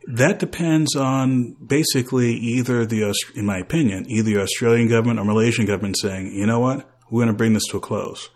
That 0.08 0.40
depends 0.40 0.96
on 0.96 1.58
basically 1.64 2.32
either 2.36 2.86
the, 2.86 3.14
in 3.36 3.46
my 3.46 3.58
opinion, 3.58 4.06
either 4.08 4.30
the 4.32 4.42
Australian 4.42 4.88
government 4.88 5.20
or 5.20 5.26
Malaysian 5.26 5.66
government 5.66 5.98
saying, 5.98 6.34
you 6.34 6.46
know 6.46 6.62
what, 6.62 6.90
we're 7.10 7.24
going 7.24 7.34
to 7.34 7.38
bring 7.38 7.54
this 7.54 7.68
to 7.72 7.78
a 7.78 7.82
close. 7.82 8.30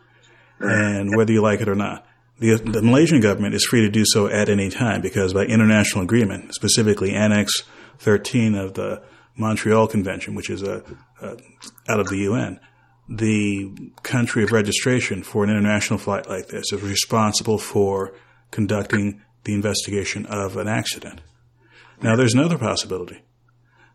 And 0.60 1.16
whether 1.16 1.32
you 1.32 1.42
like 1.42 1.62
it 1.62 1.70
or 1.70 1.76
not. 1.76 2.06
The, 2.40 2.56
the, 2.56 2.82
Malaysian 2.82 3.22
government 3.22 3.54
is 3.56 3.66
free 3.66 3.82
to 3.82 3.90
do 3.90 4.04
so 4.06 4.28
at 4.28 4.50
any 4.50 4.70
time 4.70 5.02
because 5.02 5.34
by 5.34 5.46
international 5.46 6.04
agreement, 6.04 6.54
specifically 6.54 7.14
Annex 7.14 7.64
13 8.00 8.56
of 8.56 8.74
the 8.74 9.04
Montreal 9.38 9.88
Convention, 9.88 10.36
which 10.36 10.50
is 10.50 10.64
a, 10.64 10.84
a, 11.22 11.38
out 11.88 12.00
of 12.00 12.08
the 12.08 12.18
UN, 12.18 12.60
the 13.18 13.72
country 14.02 14.44
of 14.44 14.52
registration 14.52 15.24
for 15.24 15.44
an 15.44 15.50
international 15.50 16.00
flight 16.00 16.28
like 16.28 16.48
this 16.48 16.72
is 16.72 16.82
responsible 16.82 17.58
for 17.58 18.14
conducting 18.52 19.22
the 19.44 19.54
investigation 19.54 20.26
of 20.26 20.58
an 20.58 20.68
accident. 20.68 21.22
Now, 22.02 22.16
there's 22.16 22.34
another 22.34 22.58
possibility. 22.58 23.22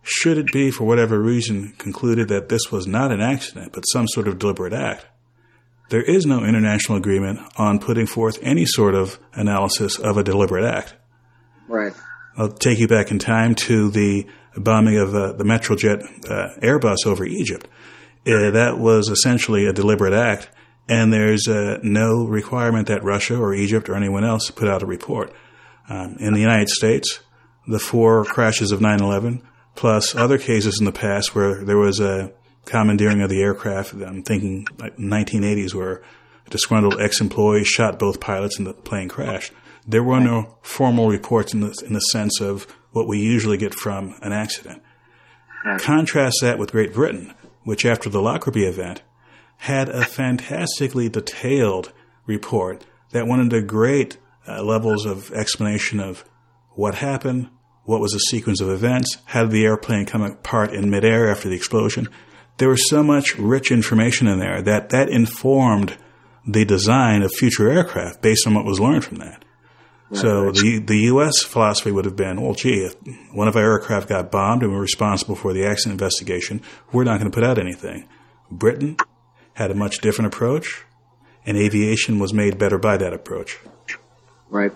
Should 0.02 0.38
it 0.38 0.52
be, 0.52 0.70
for 0.70 0.85
whatever 0.85 1.20
reason, 1.20 1.74
concluded 1.78 2.28
that 2.28 2.48
this 2.48 2.70
was 2.70 2.87
not 2.87 3.12
an 3.12 3.20
accident, 3.20 3.72
but 3.72 3.83
some 3.83 4.07
sort 4.09 4.28
of 4.28 4.38
deliberate 4.38 4.72
act, 4.72 5.07
there 5.90 6.02
is 6.02 6.24
no 6.24 6.44
international 6.44 6.98
agreement 6.98 7.40
on 7.57 7.78
putting 7.78 8.07
forth 8.07 8.38
any 8.42 8.66
sort 8.66 8.94
of 8.94 9.18
analysis 9.33 9.98
of 9.98 10.16
a 10.16 10.22
deliberate 10.22 10.64
act. 10.64 10.94
Right. 11.66 11.92
I'll 12.37 12.50
take 12.50 12.78
you 12.78 12.88
back 12.88 13.11
in 13.11 13.18
time 13.18 13.54
to 13.57 13.90
the 13.90 14.26
bombing 14.54 14.96
of 14.98 15.14
uh, 15.14 15.33
the 15.33 15.44
Metrojet 15.44 16.31
uh, 16.31 16.61
Airbus 16.61 17.07
over 17.07 17.24
Egypt. 17.24 17.68
Uh, 18.26 18.50
that 18.50 18.78
was 18.78 19.09
essentially 19.09 19.66
a 19.66 19.72
deliberate 19.72 20.12
act, 20.12 20.50
and 20.88 21.12
there's 21.12 21.48
uh, 21.48 21.78
no 21.83 22.24
requirement 22.24 22.88
that 22.88 23.02
Russia 23.02 23.38
or 23.38 23.54
Egypt 23.54 23.88
or 23.88 23.94
anyone 23.94 24.24
else 24.24 24.50
put 24.50 24.68
out 24.68 24.83
a 24.83 24.87
report. 24.87 25.33
Um, 25.88 26.16
in 26.20 26.35
the 26.35 26.40
United 26.40 26.68
States, 26.68 27.20
the 27.66 27.78
four 27.78 28.24
crashes 28.24 28.72
of 28.72 28.81
9/11, 28.81 29.42
plus 29.74 30.14
other 30.14 30.38
cases 30.38 30.78
in 30.78 30.85
the 30.85 30.92
past 30.92 31.35
where 31.35 31.64
there 31.64 31.78
was 31.78 32.00
a 32.00 32.33
commandeering 32.64 33.22
of 33.22 33.31
the 33.31 33.40
aircraft. 33.40 33.94
I'm 33.94 34.22
thinking 34.22 34.66
like 34.78 34.96
1980s 34.96 35.74
where 35.74 36.02
a 36.46 36.50
disgruntled 36.50 37.00
ex-employee 37.00 37.64
shot 37.64 37.98
both 37.98 38.20
pilots 38.20 38.59
and 38.59 38.66
the 38.66 38.74
plane 38.74 39.09
crashed. 39.09 39.52
There 39.87 40.02
were 40.02 40.20
no 40.20 40.59
formal 40.61 41.09
reports 41.09 41.54
in 41.54 41.61
the, 41.61 41.83
in 41.87 41.94
the 41.94 42.00
sense 42.00 42.40
of 42.40 42.66
what 42.92 43.09
we 43.09 43.18
usually 43.20 43.57
get 43.57 43.74
from 43.74 44.14
an 44.20 44.33
accident. 44.33 44.83
Contrast 45.78 46.38
that 46.42 46.59
with 46.59 46.72
Great 46.72 46.92
Britain, 46.92 47.35
which 47.64 47.85
after 47.85 48.09
the 48.09 48.23
Lockerbie 48.23 48.64
event 48.64 49.03
had 49.59 49.88
a 49.88 50.05
fantastically 50.05 51.09
detailed 51.09 51.92
report 52.27 52.87
that 53.11 53.27
went 53.27 53.42
into 53.42 53.61
great 53.61 54.18
uh, 54.47 54.62
levels 54.62 55.05
of 55.05 55.33
explanation 55.33 56.01
of 56.01 56.25
what 56.71 56.97
happened, 56.97 57.49
what 57.85 58.01
was 58.01 58.12
the 58.12 58.18
sequence 58.18 58.61
of 58.61 58.68
events, 58.68 59.16
how 59.27 59.42
did 59.42 59.51
the 59.51 59.64
airplane 59.64 60.07
come 60.07 60.23
apart 60.23 60.73
in 60.73 60.90
midair 60.90 61.31
after 61.31 61.49
the 61.49 61.57
explosion, 61.57 62.09
there 62.59 62.68
was 62.68 62.88
so 62.88 63.03
much 63.03 63.37
rich 63.37 63.71
information 63.71 64.27
in 64.27 64.38
there 64.38 64.62
that 64.62 64.90
that 64.90 65.09
informed 65.09 65.97
the 66.47 66.64
design 66.64 67.23
of 67.23 67.33
future 67.33 67.71
aircraft 67.71 68.21
based 68.23 68.47
on 68.47 68.55
what 68.55 68.64
was 68.64 68.81
learned 68.81 69.05
from 69.05 69.18
that. 69.18 69.44
So 70.12 70.51
the 70.53 70.79
the 70.79 70.99
U.S. 71.12 71.42
philosophy 71.42 71.90
would 71.90 72.07
have 72.07 72.16
been, 72.16 72.40
well, 72.40 72.55
gee, 72.55 72.87
if 72.87 72.94
one 73.33 73.47
of 73.47 73.57
our 73.57 73.73
aircraft 73.73 74.09
got 74.09 74.31
bombed 74.31 74.62
and 74.62 74.73
we're 74.73 74.81
responsible 74.81 75.35
for 75.35 75.53
the 75.53 75.66
accident 75.66 76.01
investigation, 76.01 76.62
we're 76.92 77.05
not 77.05 77.18
going 77.18 77.31
to 77.31 77.35
put 77.35 77.44
out 77.44 77.59
anything. 77.59 78.09
Britain 78.51 78.97
had 79.53 79.71
a 79.71 79.75
much 79.75 79.99
different 79.99 80.33
approach, 80.33 80.85
and 81.44 81.59
aviation 81.59 82.18
was 82.18 82.33
made 82.33 82.59
better 82.59 82.79
by 82.79 82.97
that 82.97 83.12
approach. 83.12 83.59
Right. 84.49 84.73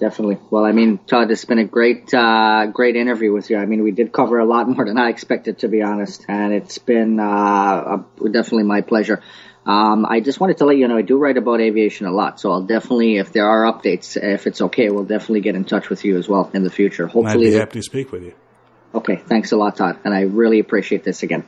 Definitely. 0.00 0.38
Well, 0.50 0.64
I 0.64 0.72
mean, 0.72 0.98
Todd, 0.98 1.30
it's 1.30 1.44
been 1.44 1.60
a 1.60 1.64
great, 1.64 2.12
uh, 2.12 2.66
great 2.66 2.96
interview 2.96 3.32
with 3.32 3.50
you. 3.50 3.56
I 3.56 3.66
mean, 3.66 3.84
we 3.84 3.92
did 3.92 4.12
cover 4.12 4.40
a 4.40 4.44
lot 4.44 4.68
more 4.68 4.84
than 4.84 4.98
I 4.98 5.10
expected, 5.10 5.60
to 5.60 5.68
be 5.68 5.82
honest, 5.82 6.24
and 6.28 6.52
it's 6.52 6.78
been 6.78 7.20
uh, 7.20 7.24
a, 7.24 8.04
definitely 8.24 8.64
my 8.64 8.80
pleasure. 8.80 9.22
Um, 9.64 10.04
I 10.06 10.18
just 10.20 10.40
wanted 10.40 10.58
to 10.58 10.64
let 10.64 10.76
you 10.76 10.88
know 10.88 10.96
I 10.96 11.02
do 11.02 11.16
write 11.18 11.36
about 11.36 11.60
aviation 11.60 12.06
a 12.06 12.12
lot, 12.12 12.40
so 12.40 12.50
I'll 12.50 12.64
definitely, 12.64 13.18
if 13.18 13.32
there 13.32 13.46
are 13.46 13.72
updates, 13.72 14.16
if 14.16 14.48
it's 14.48 14.60
okay, 14.60 14.90
we'll 14.90 15.04
definitely 15.04 15.40
get 15.40 15.54
in 15.54 15.64
touch 15.64 15.88
with 15.88 16.04
you 16.04 16.18
as 16.18 16.28
well 16.28 16.50
in 16.52 16.64
the 16.64 16.70
future. 16.70 17.06
Hopefully, 17.06 17.46
I'd 17.46 17.52
be 17.52 17.58
happy 17.58 17.78
to 17.78 17.82
speak 17.82 18.10
with 18.10 18.24
you. 18.24 18.34
Okay, 18.92 19.14
thanks 19.16 19.52
a 19.52 19.56
lot, 19.56 19.76
Todd, 19.76 20.00
and 20.04 20.12
I 20.12 20.22
really 20.22 20.58
appreciate 20.58 21.04
this 21.04 21.22
again. 21.22 21.44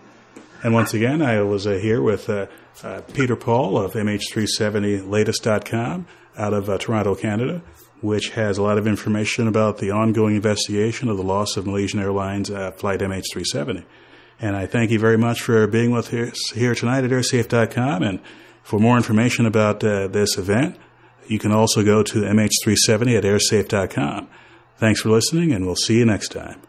And 0.62 0.72
once 0.72 0.94
again, 0.94 1.22
I 1.22 1.42
was 1.42 1.66
uh, 1.66 1.72
here 1.72 2.00
with 2.00 2.30
uh, 2.30 2.46
uh 2.82 3.02
Peter 3.12 3.36
Paul 3.36 3.76
of 3.76 3.92
MH370latest.com 3.94 6.06
out 6.36 6.54
of 6.54 6.70
uh, 6.70 6.78
Toronto, 6.78 7.16
Canada, 7.16 7.62
which 8.00 8.30
has 8.30 8.58
a 8.58 8.62
lot 8.62 8.78
of 8.78 8.86
information 8.86 9.48
about 9.48 9.78
the 9.78 9.90
ongoing 9.90 10.36
investigation 10.36 11.08
of 11.08 11.16
the 11.16 11.22
loss 11.22 11.56
of 11.56 11.66
Malaysian 11.66 12.00
Airlines 12.00 12.50
uh, 12.50 12.70
flight 12.70 13.00
MH370. 13.00 13.84
And 14.40 14.56
I 14.56 14.66
thank 14.66 14.90
you 14.90 14.98
very 14.98 15.16
much 15.16 15.40
for 15.40 15.66
being 15.66 15.90
with 15.90 16.12
us 16.12 16.38
here 16.54 16.74
tonight 16.74 17.04
at 17.04 17.10
airsafe.com. 17.10 18.02
And 18.02 18.20
for 18.62 18.78
more 18.80 18.96
information 18.96 19.46
about 19.46 19.82
uh, 19.84 20.08
this 20.08 20.36
event, 20.38 20.76
you 21.26 21.38
can 21.38 21.52
also 21.52 21.84
go 21.84 22.02
to 22.02 22.20
MH370 22.20 23.18
at 23.18 23.24
airsafe.com. 23.24 24.28
Thanks 24.76 25.00
for 25.00 25.10
listening, 25.10 25.52
and 25.52 25.64
we'll 25.64 25.76
see 25.76 25.98
you 25.98 26.04
next 26.04 26.28
time. 26.28 26.60